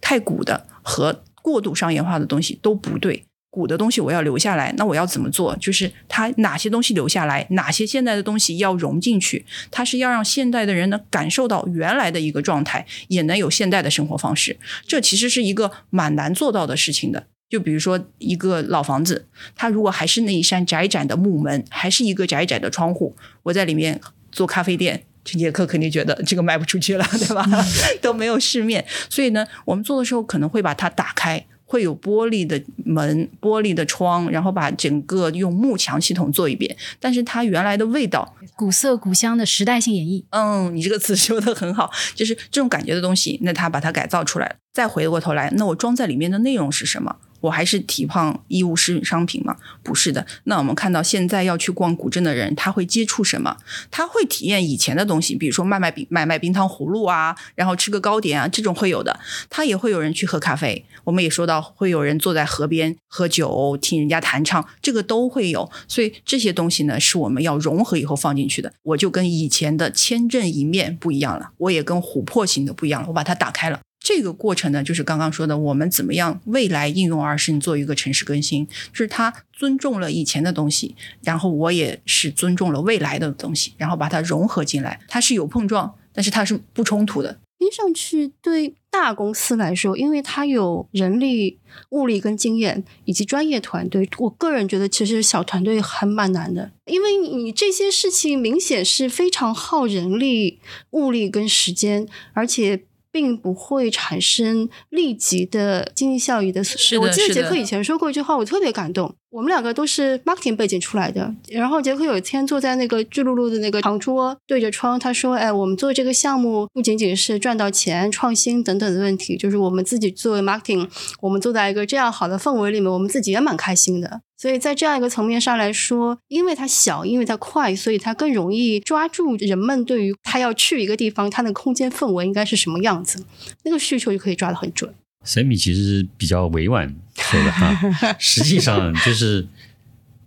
[0.00, 3.24] 太古的和过度商业化的东西都不对。
[3.50, 5.54] 古的东西我要留下来，那我要怎么做？
[5.58, 9.46] 就是它哪些东西留下来，哪些现代的东西要融进去？
[9.70, 14.58] 它是要让现代的人能感受到原来的一个状态，也能有现代的生活方式。
[14.88, 17.28] 这其实是一个蛮难做到的事情的。
[17.48, 24.00] 就比如说一个老房子，它如果还是那一扇窄窄的木门，还是一个窄窄的窗户，我在里面
[24.32, 27.46] 做咖啡店，陈杰克肯定觉得这个卖不出去了，对吧？
[28.02, 31.46] 都没有市面，所以呢，我们做的时候可能会把它打开。
[31.66, 36.76] 会有玻璃的门、玻璃的窗，然后把整个用幕墙系统做一遍。
[37.00, 40.22] 但是它原来的味道，古色古香的时代性演绎。
[40.30, 44.56] 嗯，你这个词 说的很好，就是这种感觉的东西，那它把它改造出来了。
[44.74, 47.16] 再回过头来，那我装在里面的内容是什么？
[47.44, 49.54] 我还是体胖衣物是商品吗？
[49.82, 50.26] 不是的。
[50.44, 53.54] 那我们看到现在要去逛古镇的人，他会接触什么？
[53.90, 59.20] 他会体验以前的东西，比如说卖卖冰、卖卖冰糖葫芦啊，然后吃个糕点啊，这种会有的。
[59.50, 60.86] 他也会有人去喝咖啡。
[61.04, 65.70] 我们也说到，会有人坐在河边喝酒，听人家弹唱，这个都会有。
[65.86, 68.72] 所以这些东西呢，是我们要融合以后放进去的。
[68.82, 73.80] 我就跟以前的千镇一面不一样了，我也跟琥珀型的不一样了，我把它打开了。
[74.04, 87.40] 这个过程呢，就是刚刚说的，我们怎么样未来应用而生做一个城市更新，就是它尊重了以前的东西，然后我也是尊重了未来的东西，然后把它融合进来，它是有碰撞，但是它是不冲突的。
[87.58, 91.58] 听上去对大公司来说，因为它有人力、
[91.92, 102.84] 物力跟经验以及专业团队，我个人觉得其实小团队还蛮难的，因为你这些事情明显是非常耗人力、物力跟时间，而且。
[103.14, 106.98] 并不会产生立即的经济效益的损失。
[106.98, 109.14] 我记得杰克以前说过一句话，我特别感动。
[109.34, 120.88] 我们两个都是 marketing 背景出来的，然后杰克有一天坐在那个巨鹿路的那个长桌对着窗，他说：“哎，我们做这个项目不仅仅是赚到钱、创新等等的问题，就是我们自己作为 marketing，
[121.20, 124.20] 我们坐在一个这样好的氛围里面，我们自己也蛮开心的。
[124.36, 133.24] 所以在这样一个层面上来说，因为它小，因为它快，所以它更容易抓住人们对于他要去一个地方，它的空间氛围应该是什么样子，
[133.64, 134.94] 那个需求就可以抓得很准。”
[135.24, 139.46] Sammy 其实比较委婉说的哈， 实际上就是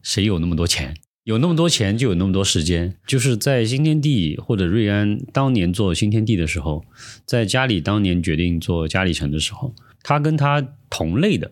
[0.01, 2.95] 谁有那么多钱，有那么多钱就有那么多时间。
[3.05, 6.83] 就是在新天地或者瑞安当年做新天地的时候，
[7.25, 11.51] 在嘉里当年决定做嘉里城的时候，他跟他同类的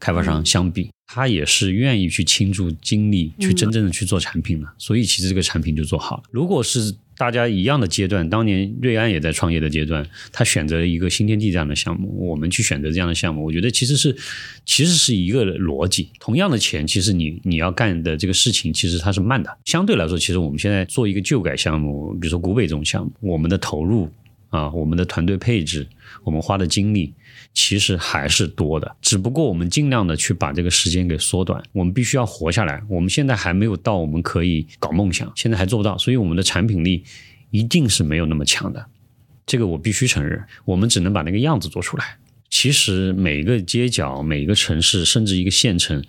[0.00, 6.22] 开发商相比，他也是愿意去倾注精力去真正的去做产品的，所以其实这个产品就做好了。
[6.30, 14.14] 如果是大家一样的阶段，当年瑞安也在创业的阶段，他选择一个新天地这样的项目，我们去选择这样的项目，我觉得其实是
[14.64, 16.10] 其实是一个逻辑。
[16.20, 19.58] 同样的钱，其实你你要干的这个事情，其实它是慢的。
[19.64, 24.10] 相对来说，其实我们现在做一个旧改项目，比如说古北这种项目，我们的投入
[24.50, 25.86] 啊，我们的团队配置，
[26.22, 27.14] 我们花的精力。
[27.56, 31.60] 其实还是多的，只不过我们尽量的去把这个时间给缩短。
[31.72, 37.02] 我们必须要活下来，我们现在还没有到我们可以搞梦想，现在还做不到，所以我们的产品力
[37.50, 38.86] 一定是没有那么强的。
[39.46, 42.18] 这个我必须承认，我们只能把那个样子做出来。
[42.50, 46.04] 其实每个街角、每个城市，甚至一个县城。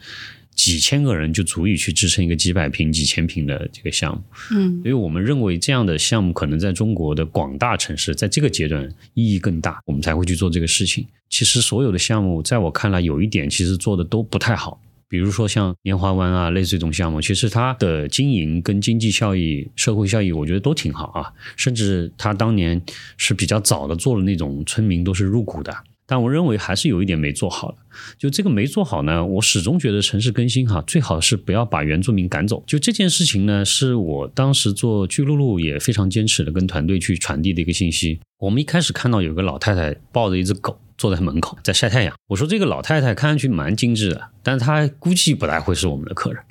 [0.53, 8.83] 几千个人就足以去支撑一个几百平、几千平的这个项目，嗯，所以我们认为这样的项目可能在中国的广大城市，在这个阶段
[9.13, 11.05] 意义更大，我们才会去做这个事情。
[11.29, 22.81] 其实所有的项目，在我看来，有一点其实做的都不太好，比如说像莲花湾啊，类似这种项目，其实它的经营跟经济效益、社会效益，我觉得都挺好啊，甚至它当年
[23.17, 25.75] 是比较早的做了那种村民都是入股的。
[26.09, 27.77] 但我认为还是有一点没做好的。
[28.17, 32.63] 就这个没做好呢，我始终觉得城市更新哈，最好是不要把原住民赶走。
[32.65, 38.21] 就这件事情呢，是我当时做巨鹿路也非常坚持的，跟团队去传递的一个信息。
[38.39, 46.41] 我们一开始看到有个老太太抱着一只狗坐在门口在晒太阳，我说这个老太太看上去蛮精致的，但是她估计不太会是我们的客人。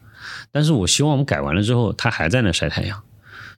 [0.53, 3.03] 但是我希望我们改完了之后，她还在那晒太阳。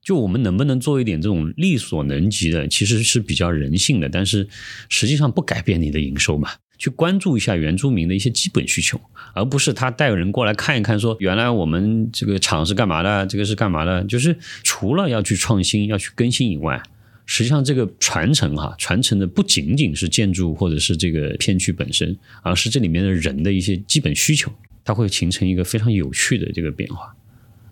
[0.01, 4.49] 就我们能不能做一点这种力所能及的，其实是比较人性的，但是
[4.89, 6.51] 实际上不改变你的营收嘛。
[6.79, 9.01] 去关注一下原住民的一些基本需求，
[9.35, 14.05] 而不是他带人过来看一看，说原来我们这个厂是干嘛的，这个是干嘛的。
[14.05, 16.81] 就是除了要去创新、要去更新以外，
[17.29, 24.51] 实际上这个传承哈，传承的不仅仅是建筑或者是这个片区本身，而是这里面的人的一些基本需求，
[24.83, 27.15] 它会形成一个非常有趣的这个变化。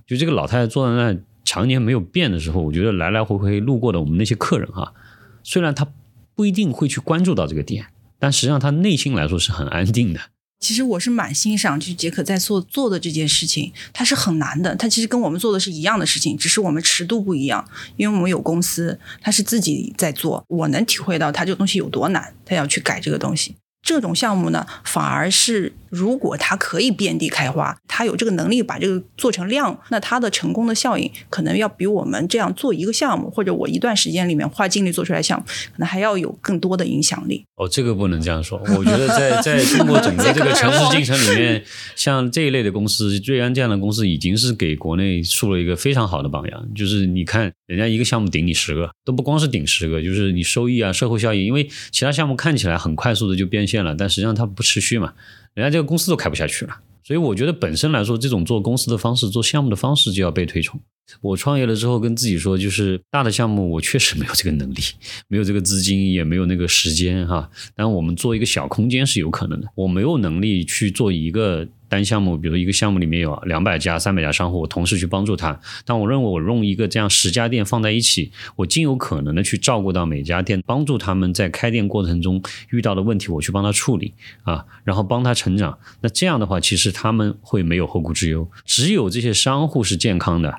[0.06, 1.18] 就这个老太太坐在那。
[1.48, 4.92] 常年没有变的时候，我觉得来来回回路过的我们那些客人哈，
[5.44, 5.86] 虽然他
[6.34, 7.86] 不一定会去关注到这个点，
[8.18, 10.18] 但实际上他内心来说是很安定的。
[10.58, 14.74] 其实我是蛮欣赏，就是杰克在做做的这件事情，他是很难的。
[14.76, 17.66] 他其实跟我们做的是一样的事情，只是我们尺度不一样。
[17.96, 23.54] 因为我们有公司，他是自己在做，我能体会到他这个东西有多难，他要去改这个东西。
[23.82, 25.74] 这种项目呢，反而是。
[25.90, 37.44] 如果它可以遍地开花，它有这个能力把这个做成量，那它的成功的效应可能要比我们这样做一个项目，或者我一段时间里面花精力做出来项目，可能还要有更多的影响力。
[37.56, 38.58] 哦，这个不能这样说。
[38.76, 46.68] 我觉得在在中国整个这个城市进程里面，像这一类的公司，瑞安这样的公司已经是给国内树了一个非常好的榜样。
[46.74, 55.14] 就是你看，人家一个项目顶你十个，都不光是顶十个，就是你收益啊、社会效益，因为其他项目看起来很快速的就变现了，但实际上它不持续嘛。
[55.56, 60.78] 人家这个公司都开不下去了，所以我觉得本身来说，这种做公司的方式、做项目的方式就要被推崇。
[61.20, 64.80] 我创业了之后，跟自己说，就是大的项目我确实没有这个能力，
[65.28, 67.50] 没有这个资金，也没有那个时间哈。
[67.74, 71.66] 但我们做一个小空间是有可能的，我没有能力去做一个。
[71.88, 75.60] 单项目，比如一个项目里面有两百家、三百家商户，我同时去帮助他。
[75.84, 85.78] 但我认为，我用一个这样十家店放在一起，我尽有可能的去照顾到每家店，帮助他们在开店过程中遇到的问题，我去帮他处理啊，然后帮他成长。
[86.00, 88.50] 那这样的话，其实他们会没有后顾之忧。
[88.64, 90.58] 只有这些商户是健康的。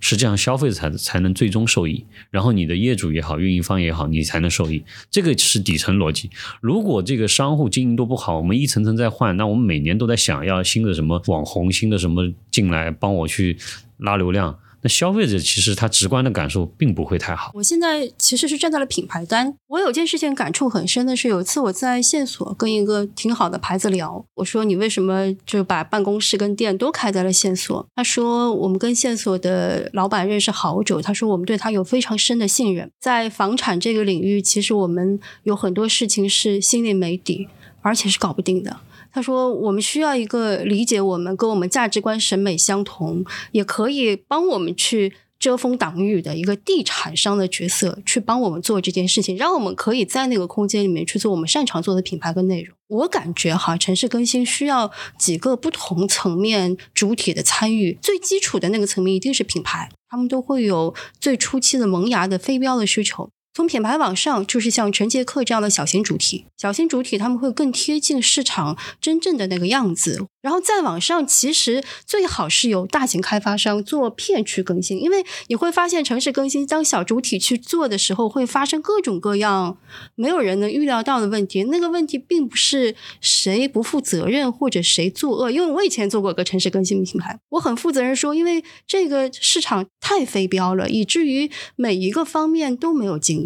[0.00, 4.82] 实际上，消费者才才能最终受益，然后你的业主也好，运营方也好，你才能受益。
[5.10, 6.30] 这个是底层逻辑。
[6.60, 13.56] 如果这个商户经营都不好，我们一层层在换，那我们每年都在想要新的什么网红，新的什么进来帮我去
[13.98, 14.58] 拉流量。
[14.82, 17.50] 那消费者其实他直观的感受并不会太好。
[17.54, 19.54] 我现在其实是站在了品牌端。
[19.66, 27.86] 我有件事情感触很深的是，有一次我在线索跟一个挺好的牌子聊，我说你为什么就把办公室跟店都开在了线索？
[27.96, 32.90] 他说我们跟线索的老板认识好久，他说我们对他有非常深的信任。
[33.00, 37.48] 在房产这个领域，其实我们有很多事情是心里没底，
[37.82, 38.76] 而且是搞不定的。
[39.18, 52.76] 他说：“我们需要一个理解我们、跟我们价值观、审美相同，也可以帮我们去遮风挡雨的一个地产商的角色，去帮我们做这件事情，让我们可以在那个空间里面去做我们擅长做的品牌跟内容。
[52.86, 57.98] 我感觉哈，城市更新需要几个不同层面主体的参与。
[58.00, 70.26] 最基础的那个层面一定是品牌，他们都会有最初期的萌芽的非标的需求。”从品牌往上，就是像陈杰克这样的小型主体，小型主体他们会更贴近市场真正的那个样子。
[70.40, 79.76] 然后再往上，其实最好是由大型开发商做片区更新，因为你会发现城市更新当小主体去做的时候，会发生各种各样
[80.14, 81.64] 没有人能预料到的问题。
[81.64, 93.37] 那个问题并不是谁不负责任或者谁作恶，因为我以前做过个城市更新品牌，我很负责任说，因为这个市场太非标了，以至于每一个方面都没有经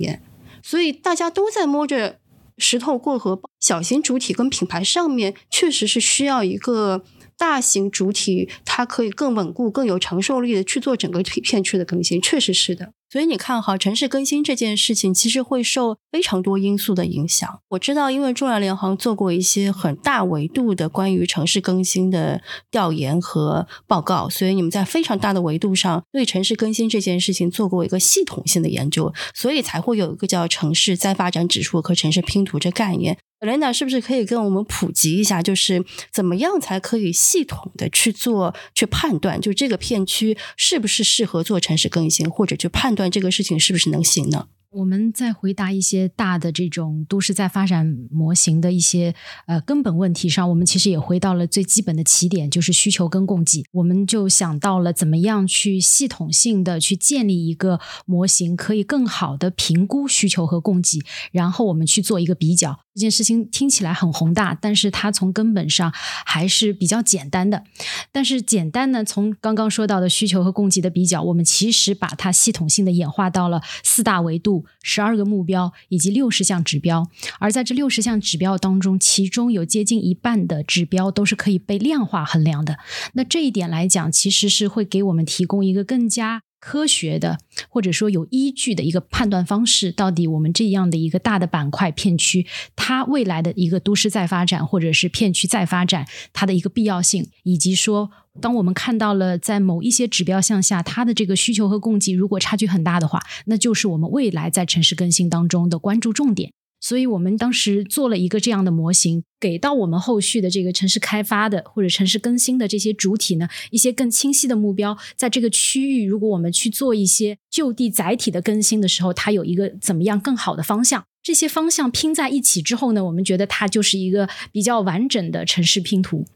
[0.63, 2.19] 所以大家都在摸着。
[2.59, 7.03] 石头过河，小型主体跟品牌上面确实是需要一个
[7.37, 12.93] 大型主体，它可以更稳固、更有承受力的去做整个片区的更新，确实是的。
[13.13, 17.61] 所以你看哈，城市更新这件事情其实会受非常多因素的影响。
[17.69, 33.19] 我知道，因为中亚联行做过一些很大维度的关于城市更新的调研和报告，所以你们在非常大的维度上对城市更新这件事情做过一个系统性的研究，所以才会有一个叫城市再发展指数和城市拼图这概念。
[33.43, 44.49] Lena 是不是可以跟我们普及一下，就是怎么样才可以系统的去做、去判断，就这个片区是不是适合做城市更新，或者去判断这个事情是不是能行呢？
[44.73, 49.15] 我们在回答一些大的这种都市在发展模型的一些
[49.47, 53.65] 呃根本问题上，我们其实也回到了最基本的起点，就是需求跟供给。
[53.73, 61.01] 我们就想到了怎么样去系统性的去建立一个模型，可以更好的评估需求和供给，
[61.33, 62.81] 然后我们去做一个比较。
[62.95, 67.65] 这件事情听起来很宏大，但是它从根本上还是比较简单的。
[68.11, 77.09] 但是简单呢，从刚刚说到的需求和供给的比较，我们其实把它系统性的演化到了四大维度、十二个目标以及六十项指标。
[77.39, 82.79] 而在这六十项指标当中，其中有接近一半的指标都是可以被量化衡量的。
[83.15, 86.43] 那这一点来讲，其实是会给我们提供一个更加。
[86.65, 87.39] 科学的，
[87.69, 92.47] 或者说有依据的一个判断方式，到底我们这样的一个大的板块片区，
[92.77, 106.53] 它未来的一个都市再发展，或者是片区再发展，它的一个必要性，以及说，当我们看到了在某一些指标向下，它的这个需求和供给如果差距很大的话，那就是我们未来在城市更新当中的关注重点。
[106.83, 121.05] 所以我们当时做了一个这样的模型，给到我们后续的这个城市开发的或者城市更新的这些主体呢，一些更清晰的目标，在这个区域，如果我们去做一些就地载体的更新的时候，它有一个怎么样更好的方向？
[121.23, 126.27] 这些方向拼在一起之后呢，我们觉得它就是一个比较完整的城市拼图。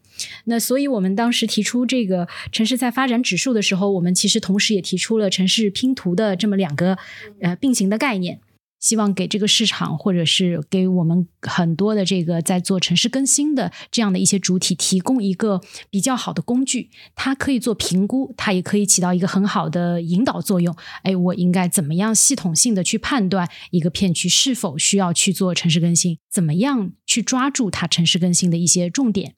[0.45, 6.97] 那所以我们当时提出这个城市在发展指数的时候，我们其实同时也提出了城市拼图的这么两个
[7.41, 8.41] 呃并行的概念。
[8.79, 15.61] 希望给这个市场，或者是给我们很多的这个在做城市更新的这样的一些主体，提供一个
[15.91, 16.91] 比较好的工具。
[17.15, 20.75] 它可以做评估，它也可以起到一个很好的引导作用。
[21.03, 26.19] 哎，我应该怎么样系统性的去判断一个片区是否需要去做城市更新？
[26.31, 29.35] 怎么样去抓住它城市更新的一些重点？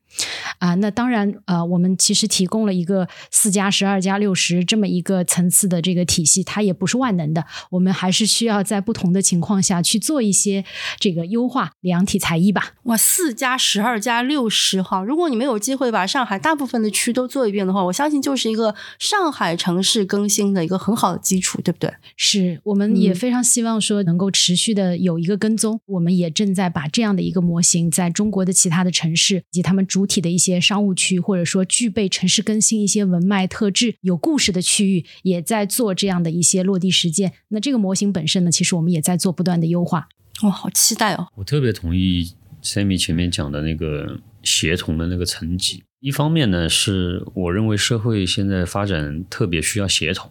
[0.59, 10.65] 啊，那当然，呃，我们其实提供了一个四加十二加六十这么一个层次的这个体系，它也不是万能的，我们还是需要在不同的情况下去做一些
[10.99, 12.75] 这个优化，量体裁衣吧。
[12.85, 21.93] 哇，四加十二加六十哈，如果你没有机会把上海大部分的区都做一遍的话，我相信就是一个上海城市更新的一个很好的基础，对不对？
[22.17, 37.33] 是，我们也非常希望说能够持续的有一个跟踪，我们也正在把这样的一个模型在中国的其他的城市以及他们主体的一些商务区，或者说具备城市更新一些文脉特质、有故事的区域，也在做这样的一些落地实践。
[37.49, 40.09] 那这个模型本身呢，其实我们也在做不断的优化。
[40.43, 41.27] 哇，好期待哦！
[41.35, 42.33] 我特别同意
[42.63, 45.83] Sammy 前面讲的那个协同的那个层级。
[46.01, 50.31] 一方面呢，是我认为社会现在发展特别需要协同。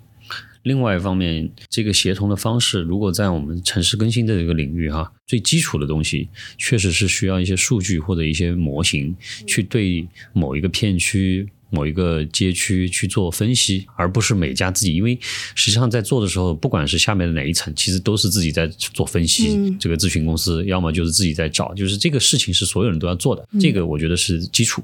[0.67, 9.15] 另外一方面，这个协同的方式，如果在我们城市更新的这个领域哈，最基础的东西，确实是需要一些数据或者一些模型，
[9.47, 14.93] 去对某一个片区、某一个街区去做分析，而不是每家自己。
[14.93, 15.17] 因为
[15.55, 19.75] 实际上在做的时候，不管是下面的哪一层，其实都是自己在做分析。
[19.79, 23.47] 这个咨询公司要么就是自己在找，就是这个事情是所有人都要做的。
[23.59, 24.83] 这个我觉得是基础。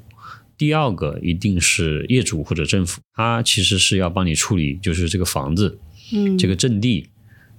[0.63, 5.77] 第二个一定是业主或者政府，他其实是要帮你处理，就是这个房子，
[6.13, 7.09] 嗯，这个阵地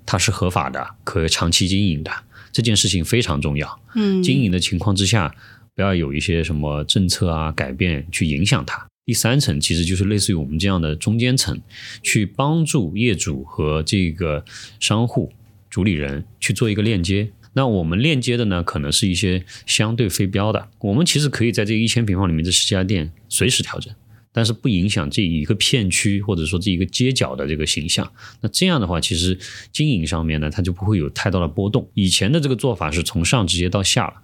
[0.06, 2.10] 它是合法的，可以长期经营的，
[2.50, 3.78] 这件事情非常重要。
[3.94, 5.36] 嗯，经营的情况之下，
[5.74, 8.86] 不要有一些什么政策啊改变去影响它。
[9.04, 11.60] 第三层其实就是类似于我们这样的中间层，
[12.02, 14.42] 去帮助业主和这个
[14.80, 15.30] 商户
[15.68, 17.30] 主理人去做一个链接。
[17.54, 20.68] 那我们链接的呢，可能是一些相对非标的。
[20.80, 23.94] 我们其实可以在这一千平方里面这十家店随时调整，
[24.32, 28.12] 但是不影响这一个片区或者说这一个街角的这个形象。
[28.40, 29.38] 那这样的话，其实
[29.72, 31.88] 经营上面呢，它就不会有太大的波动。
[31.94, 34.14] 以前的这个做法是从上直接到下了。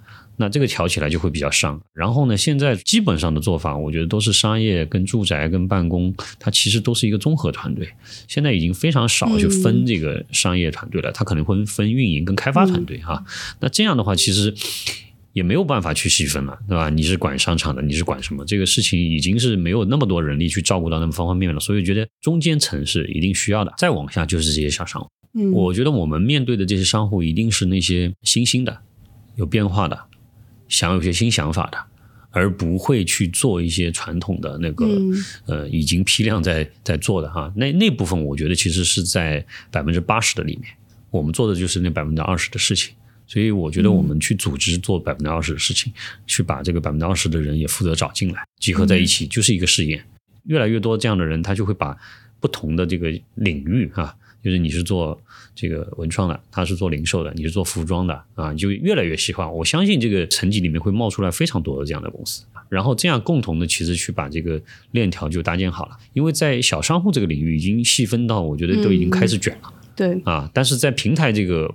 [0.41, 1.79] 那这个调起来就会比较伤。
[1.93, 7.87] 然后呢，现在基本上的做法，我觉得都是商业跟住宅跟办公，它其实都是一个综合团队。
[8.27, 13.23] 现在已经非常少去分这个商业团队了，它可能会分运营跟开发团队哈。
[13.61, 14.55] 那这样的话，其实
[15.35, 16.89] 也没有办法去细分了，对吧？
[16.89, 18.43] 你是管商场的，你是管什么？
[18.47, 21.61] 这个事情已经是没有那么多人力去照顾到那么方方面面了。
[21.61, 23.75] 所以觉得中间层是一定需要的。
[23.77, 25.09] 再往下就是这些小商户。
[25.35, 28.77] 嗯，我觉得我们面对的这些商户一定是那些新兴的、
[29.37, 30.10] 有变化的。
[30.71, 31.79] 想有些新想法的，
[32.31, 34.87] 而不会去做一些传统的那个
[35.47, 40.73] 呃已经批量在在做的哈，那那部分我觉得其实是在百分之八十的里面，
[41.11, 42.95] 我们做的就是那百分之二十的事情，
[43.27, 45.93] 所以我觉得我们去组织做百分之二十的事情，
[46.27, 50.05] 去把这个百分之二十的人也负责找进来，集合在一起就是一个试验，
[50.45, 51.97] 越来越多这样的人，他就会把
[52.39, 54.17] 不同的这个领域哈。
[54.43, 55.21] 就是你是做
[55.55, 59.51] 这个文创的，他是做零售的，你是做服装的啊，就越来越细化。
[59.51, 64.61] 我相信这个层级里面会冒出来非常多的这样的公司，然后这样共同的其实去把这个
[64.93, 65.97] 链条就搭建好了。
[66.13, 69.73] 因为在小商户这个领域已经细分到，我觉得都已经开始卷了。
[69.95, 71.75] 对啊，但是在平台这个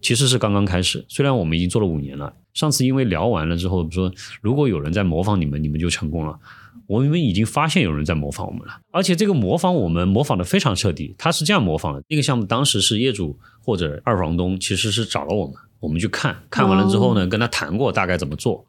[0.00, 1.04] 其实是刚刚开始。
[1.08, 6.38] 虽然我们已经做了五年了，上次因为聊完了之后说，如果有人在模仿你们，你们就成功了。
[6.86, 11.14] 我们已经发现有人在模仿我们了，而且这个模仿我们模仿的非常彻底。
[11.16, 18.66] 他是这样模仿的：那个项目当时是业主或者二房东其实是找了我们，我们去看看完了之后呢，跟他谈过大概怎么做，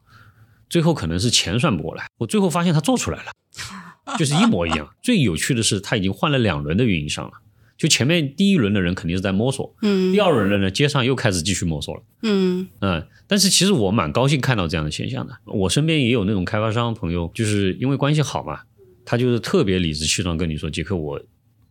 [0.68, 3.32] 最后可能是钱算不过来，我最后发现他做出来了，
[4.18, 4.88] 就是一模一样。
[5.02, 7.32] 最有趣的是，他已经换了两轮的运营商了。
[7.84, 12.02] 就前面第一轮的人肯定是在摸索，嗯第二轮的呢，街上又开始继续摸索了。
[12.22, 15.36] 嗯嗯，但是其实我蛮高兴看到这样的现象的。
[15.44, 18.60] 我身边也有那种开发商朋友，就是因为关系好嘛，
[19.04, 21.20] 他就是特别理直气壮跟你说：“杰克，我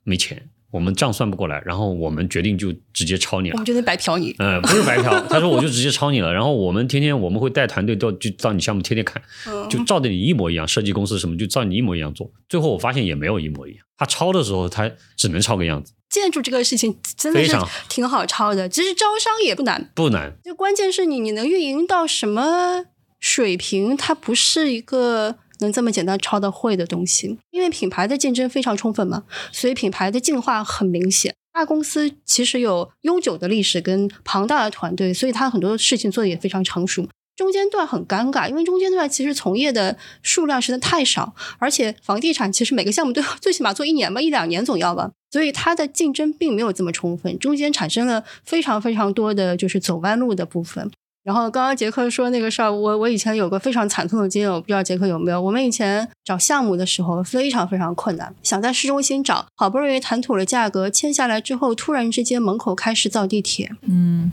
[0.04, 3.66] 没钱，我们账算不过来，然后我们决定就直接抄你了我们。
[3.66, 4.36] 决定白嫖你。
[4.38, 12.32] 嗯，不是白嫖，他说我就直接抄你了，然后我们天天我们会带团队到就到你项目天天看，嗯就照着你一模一样，设计公司什么就照你一模一样做。
[12.48, 17.58] 最后我发现也没有一模一样，他抄的时候他只能抄个样子，建筑这个事情真的是
[17.90, 20.32] 挺好抄的，其实招商也不难，不难。
[20.46, 22.86] 就关键是你你能运营到什么
[23.20, 27.40] 水平，它不是一个能这么简单抄的会的东西。
[27.50, 31.34] 因为品牌的竞争非常充分嘛，所以品牌的进化很明显。
[31.52, 37.08] 大公司其实有悠久的历史跟庞大的团队，所以它很多事情做的也非常成熟。
[37.36, 50.92] 中间段很尴尬，因为中间段其实从业的数量实在太少，而且房地产其实每个项目都最起码做一年吧，一两年总要吧，所以它的竞争并没有这么充分，中间产生了非常非常多的就是走弯路的部分。
[51.24, 55.42] 然后刚刚杰克说那个事儿，我我以前有个非常惨痛的经验，我不知道杰克有没有。
[55.42, 64.32] 我们以前找项目的时候非常非常困难，想在市中心找，好不容易谈妥了价格，签下来之后，突然之间门口开始造地铁，嗯，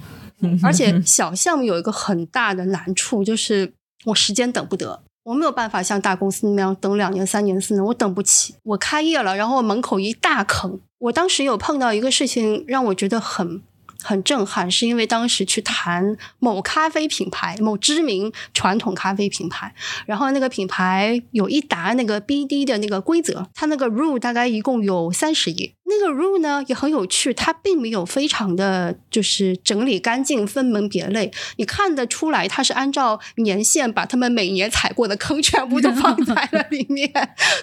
[0.62, 3.72] 而且 小项目有一个很大的难处，就是
[4.04, 5.00] 我时间等不得。
[5.22, 8.54] 我没有办法像大公司那样等两年、三年、四年，我等不起。
[8.64, 10.80] 我开业了，然后门口一大坑。
[11.00, 13.62] 我当时有碰到一个事情，让我觉得很
[14.02, 19.74] 很震撼，是因为当时去谈某咖啡品牌、某知名传统咖啡品牌，
[20.04, 25.72] 然后那个品牌有一沓那个 BD 的那个规则，它那个 rule 大概一共有三十页。
[25.90, 37.10] 那个 rule 呢也很有趣，它并没有非常的就是整理干净、分门别类，你看得出来它是按照年限把他们每年踩过的坑全部都放 在了里面，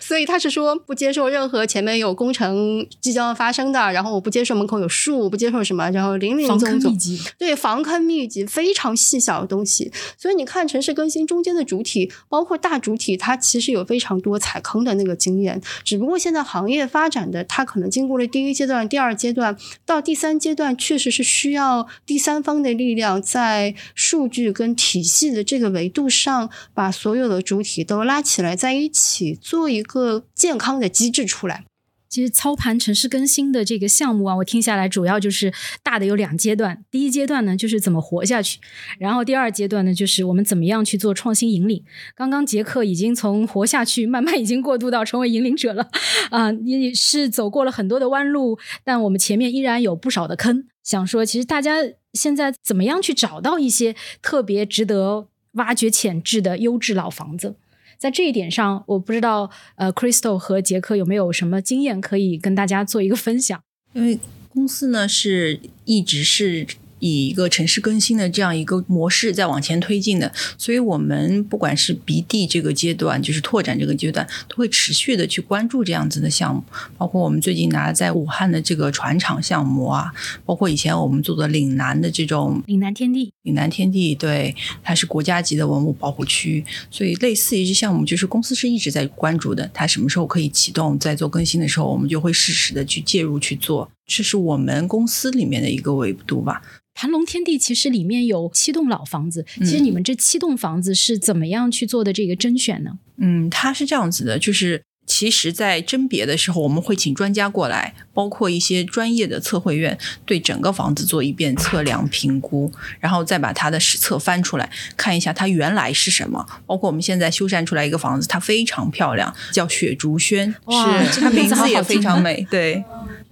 [0.02, 6.98] 所以他是说不接受任何前面有工程即将发生的，然后我不接受门口有树，不接受什么，然后林林总总
[7.38, 15.62] 对防坑密集非常细小的东西，所以你看城市更新中间的主体，包括大主体，它其实有非常多踩坑的那个经验。
[15.84, 19.56] 只不过现在行业发展的，它可能经过第一阶段、第二阶段，
[19.86, 31.66] 到第三阶段，确实是需要第三方的力量，在数据跟体系的这个维度上，把所有的主体都拉起来在一起，做一个健康的机制出来。
[32.10, 35.54] 其实操盘城市更新的这个项目啊，我听下来主要就是
[35.84, 36.84] 大的有两阶段。
[36.90, 38.60] 第一阶段呢，就是怎么活下去；
[39.00, 41.84] 然后第二阶段呢，就是我们怎么样去做创新引领。
[42.16, 45.90] 刚刚杰克已经从活下去慢慢已经过渡到成为引领者了，
[46.30, 50.66] 啊、也是走过了很多的弯路，但我们前面依然有不少的坑。
[50.84, 51.76] 想说，其实大家
[52.14, 57.56] 现在怎么样去找到一些特别值得挖掘潜质的优质老房子？
[57.98, 63.62] 在这一点上，我不知道呃，Crystal 和杰克有没有什么经验可以跟大家做一个分享？
[63.94, 64.20] 因为
[64.50, 66.66] 公司呢是一直是
[67.00, 76.64] 以一个城市更新的这样一个模式在往前推进的，所以我们不管是 BD 这个阶段，就是拓展这个阶段，都会持续的去关注这样子的项目，
[76.98, 80.12] 包括我们最近拿在武汉的这个船厂项目啊，
[80.46, 96.62] 包括以前我们做的岭南的这种岭南天地，岭南天地，对，它是国家级的文物保护区，所以类似于这项目，就是公司是一直在关注的，它什么时候可以启动，在做更新的时候，我们就会适时的去介入去做，这是我们公司里面的一个维度吧。
[96.96, 102.98] 盘龙天地其实里面有七栋老房子，嗯其实你们这七栋房子是怎么样去做的这个甄选呢？
[103.18, 116.46] 嗯，它是这样子的，就是其实，在甄别的时候，我们会请专家过来，包括一些专业的测绘院，对整个房子做一遍测量评估，然后再把它的实测翻出来，看一下它原来是什么。
[116.66, 122.84] 包括我们现在修缮出来一个房子，它非常漂亮，叫雪竹轩，哇是它名字也非常美，对。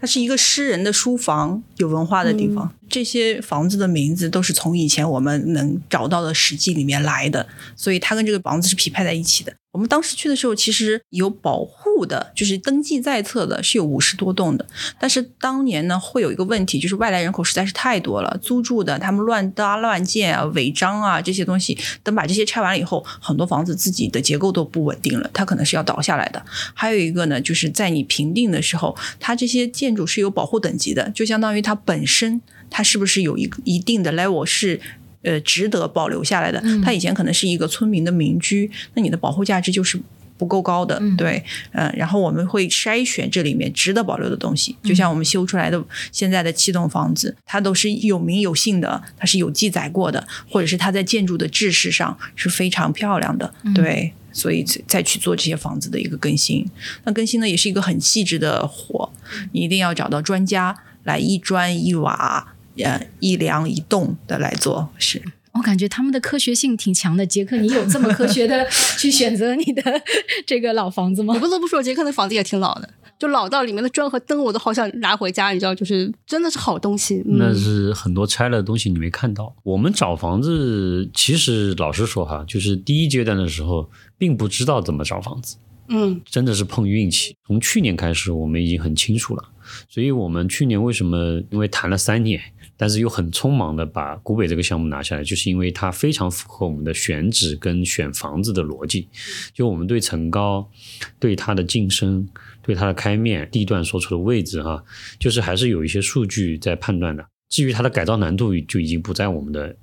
[0.06, 2.72] 它是一个诗人的书房，有文化的地方。
[2.88, 9.54] 这些房子的名字都是从以前我们能找到的史记里面来的，所以它跟这个房子是匹配在一起的。
[9.72, 14.66] 我们当时去的时候，其实有保护的，就是登记在册的，是有五十多栋的。
[14.98, 26.42] 但是当年呢，会有一个问题，就是外来人口实在是太多了，租住的他们乱搭乱建啊、违章啊这些东西，等把这些拆完了以后，很多房子自己的结构都不稳定了，它可能是要倒下来的。
[26.74, 32.42] 还有一个呢，就是在你评定的时候，它这些建筑是有保护等级的，就相当于它本身。
[32.76, 34.82] 它是不是有一个一定的 level 是。
[35.28, 40.00] 呃，值得保留下来的，它以前可能是一个村民的民居，那你的保护价值就是
[40.38, 56.64] 不够高的，对，呃，然后我们会筛选这里面值得保留的东西，就像我们修出来的现在的七栋房子，它都是有名有姓的，它是有记载过的，或者是它在建筑的制式上是非常漂亮的，对，所以再去做这些房子的一个更新，
[57.06, 59.12] 那更新呢也是一个很细致的活，
[59.54, 62.52] 你一定要找到专家来一砖一瓦。
[62.78, 65.22] 呃，一梁一栋的来做，是
[65.54, 67.26] 我感觉他们的科学性挺强的。
[67.26, 68.68] 杰克，你有这么科学的
[68.98, 69.82] 去选择你的
[70.46, 71.34] 这个老房子吗？
[71.34, 77.24] 我不得不说，杰克的房子也挺老的，就老到里面的砖和灯我都好想拿回家，你知道，就是真的是好东西。
[77.26, 79.56] 那是很多拆了的东西你没看到。
[79.64, 85.56] 我们找房子，其实老实说哈，就是第一阶段的时候，并不知道怎么找房子，
[85.88, 87.38] 嗯，真的是碰运气。
[87.48, 89.44] 从去年开始，我们已经很清楚了，
[89.88, 92.42] 所以我们去年为什么因为谈了三年。
[92.78, 99.08] 但是又很匆忙的把古北这个项目拿下来，就是因为它非常符合我们的选址跟选房子的逻辑。
[99.54, 100.70] 就我们对层高、
[101.18, 102.28] 对它的晋升、
[102.62, 104.84] 对它的开面、地段所处的位置，哈，
[105.18, 107.26] 就是还是有一些数据在判断的。
[107.50, 109.76] 至于它的改造难度，就已经不在我们的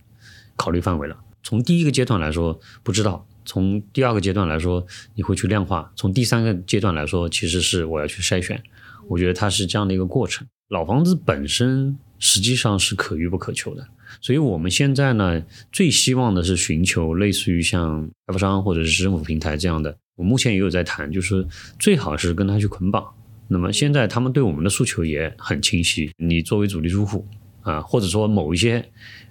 [0.56, 1.16] 考虑范围了。
[1.42, 8.62] 从第一个阶段来说，不知道；从第二个阶段来说，你会去量化；从第三个阶段来说，其实是我要去筛选。
[9.08, 10.46] 我觉得它是这样的一个过程。
[10.68, 11.96] 老房子本身。
[12.24, 13.84] 实际上是可遇不可求的，
[14.20, 15.42] 所以我们现在呢，
[15.72, 19.96] 最希望的是寻求类似于像开发商或者是政府平台这样的。
[20.14, 21.44] 我目前也有在谈，就是
[21.80, 23.04] 最好是跟他去捆绑。
[23.48, 27.26] 那么现在他们对我们的诉求也很清晰，你作为主力住户
[27.62, 28.88] 啊，或者说某一些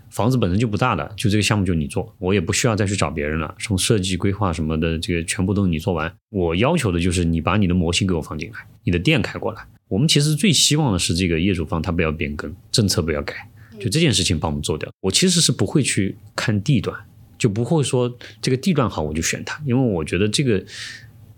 [0.09, 3.55] 房子本身就不大的，就这个项目就你做，我也不需要再去找别人了。
[3.57, 6.13] 从设计规划什么的，这个全部都你做完。
[6.29, 9.65] 我要求的就是你把你的模型给我放进来，你的店开过来。
[9.91, 13.35] 我们其实最希望的是这个业主方他不要变更，政策不要改，
[13.77, 14.89] 就这件事情帮我们做掉。
[15.01, 16.97] 我其实是不会去看地段，
[17.37, 20.63] 就不会说这个地段好我就选它，因为我觉得这个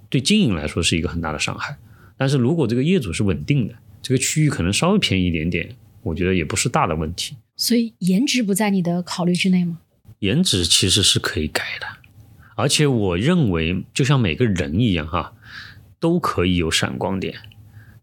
[0.08, 1.76] 对经营来说是一个很大的伤害。
[2.16, 3.74] 但是如果这个业主是稳定的，
[4.04, 7.36] 这个区域可能稍微便宜一点点，我觉得也不是大的问题。
[7.58, 9.80] 所以颜值不在你的考虑之内吗？
[10.20, 11.88] 颜值其实是可以改的，
[12.56, 15.34] 而且我认为就像每个人一样哈，
[16.00, 17.34] 都可以有闪光点。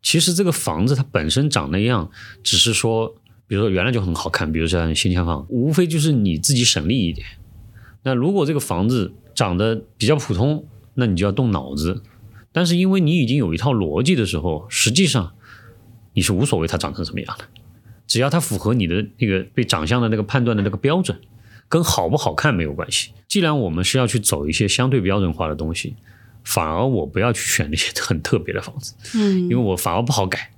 [0.03, 2.11] 其实这个房子它本身长那样，
[2.43, 3.15] 只是说，
[3.47, 7.27] 比如说原来就很好看，比如像新墙房，无非就是你自己省力一点。
[8.03, 12.03] 那如果这个房子长得比较普通，那你就要动脑子。
[12.51, 15.35] 但是因为你已经有一套逻辑的时候，实际上
[16.15, 17.45] 你是无所谓它长成什么样的，
[18.07, 21.21] 只要它符合你的那个对长相的那个判断的那个标准，
[21.69, 23.13] 跟好不好看没有关系。
[23.29, 25.95] 既然我们是要去走一些相对标准化的东西。
[26.45, 30.51] 反而我不要去选那些 很特别的房子，嗯，因为我反而不好改，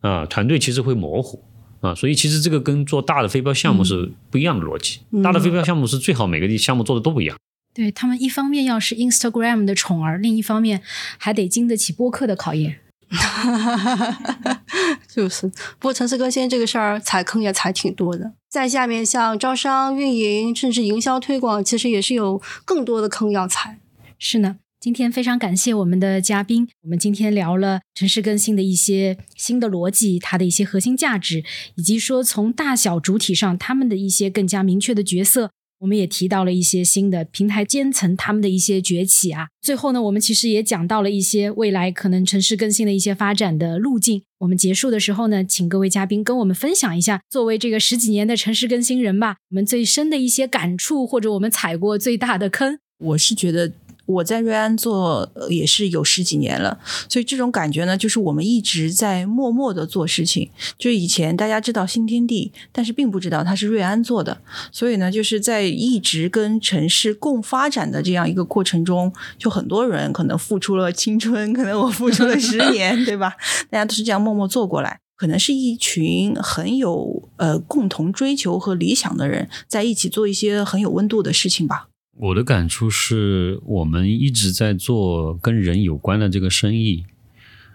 [0.00, 1.42] 啊，团队其实会模糊
[1.80, 5.00] 啊，所以其实这个跟做大的非标项目是不一样的逻辑。
[5.22, 7.36] 大的非标项目是最好每个地项目做的都不一样。
[7.74, 10.82] 对他们，一方面要是 Instagram 的宠儿，另一方面
[11.16, 12.80] 还得经得起播客的考验。
[15.08, 15.46] 就是，
[15.78, 23.78] 不过城市更新这个事儿踩坑也踩挺多的，在下面像招商、运营，甚至营销推广，其实也是有更多的坑要踩。
[24.18, 24.56] 是呢。
[24.82, 31.44] 今天非常感谢我们的嘉宾，我们今天聊了城市更新的一些新的逻辑，它的一些核心价值，
[31.76, 35.52] 以及说从大小主体上他们的一些更加明确的角色。
[35.78, 39.46] 我们也提到了一些新的平台阶层他们的一些崛起啊。
[39.60, 44.22] 最后呢，我们其实也讲到了一些未来可能城市更新的一些发展的路径。
[44.40, 52.80] 我们结束的时候呢，请各位嘉宾跟我们分享一下，作为这个十几年的城市更新人吧，我们最深的一些感触，或者我们踩过最大的坑。
[52.98, 53.70] 我是觉得。
[54.12, 60.50] 我在瑞安做也是有十几年了，所以这种感觉呢，就是我们一直在默默的做事情。
[60.78, 64.40] 就以前大家知道新天地，但是并不知道它是瑞安做的，
[64.70, 73.34] 所以呢，就是在一直跟城市共发展的这样一个过程中，就很多人可能付出了青春，可能我付出了十年，对吧？
[73.70, 81.88] 大家都是这样默默做过来，可能是一群很有呃共同追求和理想的人在一起做一些很有温度的事情吧。
[82.22, 87.04] 我的感触是我们一直在做跟人有关的这个生意，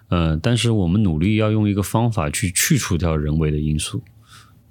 [0.07, 4.01] 呃，但是我们努力要用一个方法去去除掉人为的因素，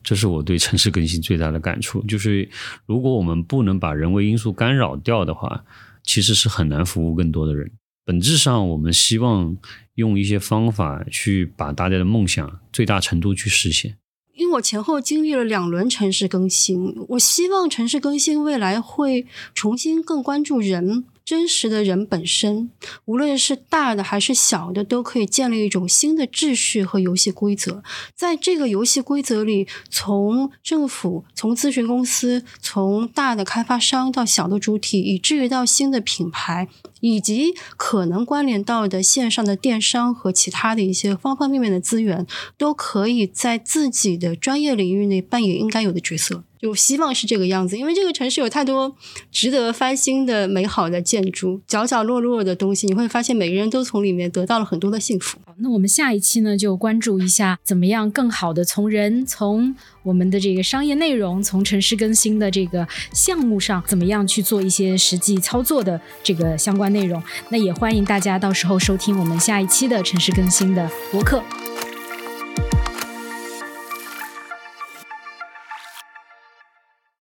[0.02, 2.02] 这是我对城市更新最大的感触。
[2.06, 2.48] 就是
[2.86, 5.62] 如果我们不能把人为因素干扰掉的话，
[6.02, 7.70] 其实是很难服务更多的人。
[8.06, 9.54] 本质上，我们希望
[9.96, 13.98] 用一些方法去把大家的梦想最大程度去实现。
[14.36, 22.70] 因为我前后经历了两轮城市更新，我希望城市更新未来会重新更关注人，真实的人本身，
[23.04, 27.82] 无论是大的还是小的，都可以建立一种新的秩序和游戏规则。
[28.14, 36.68] 在这个游戏规则里，从政府、从咨询公司、从大的开发商到小的主体，以至于到新的品牌，
[37.00, 42.24] 以及可能关联到的线上的电商和其他的一些方方面面的资源，
[42.56, 46.44] 都可以在自己的专业领域内扮演应该有的角色。
[46.60, 48.94] 就希望是这个样子，因为这个城市有太多
[49.30, 55.38] 值得翻新的美好的建筑，角角落落的东西，你会发现每个人都从里面得到了很多的幸福。
[55.58, 67.22] 那我们下一期呢，就关注一下怎么样更好的从人、从我们的这个商业内容、从城市更新的这个项目上，怎么样去做一些实际操作的这个相关内容。
[67.48, 71.42] 那也欢迎大家到时候收听我们下一期的城市更新的博客。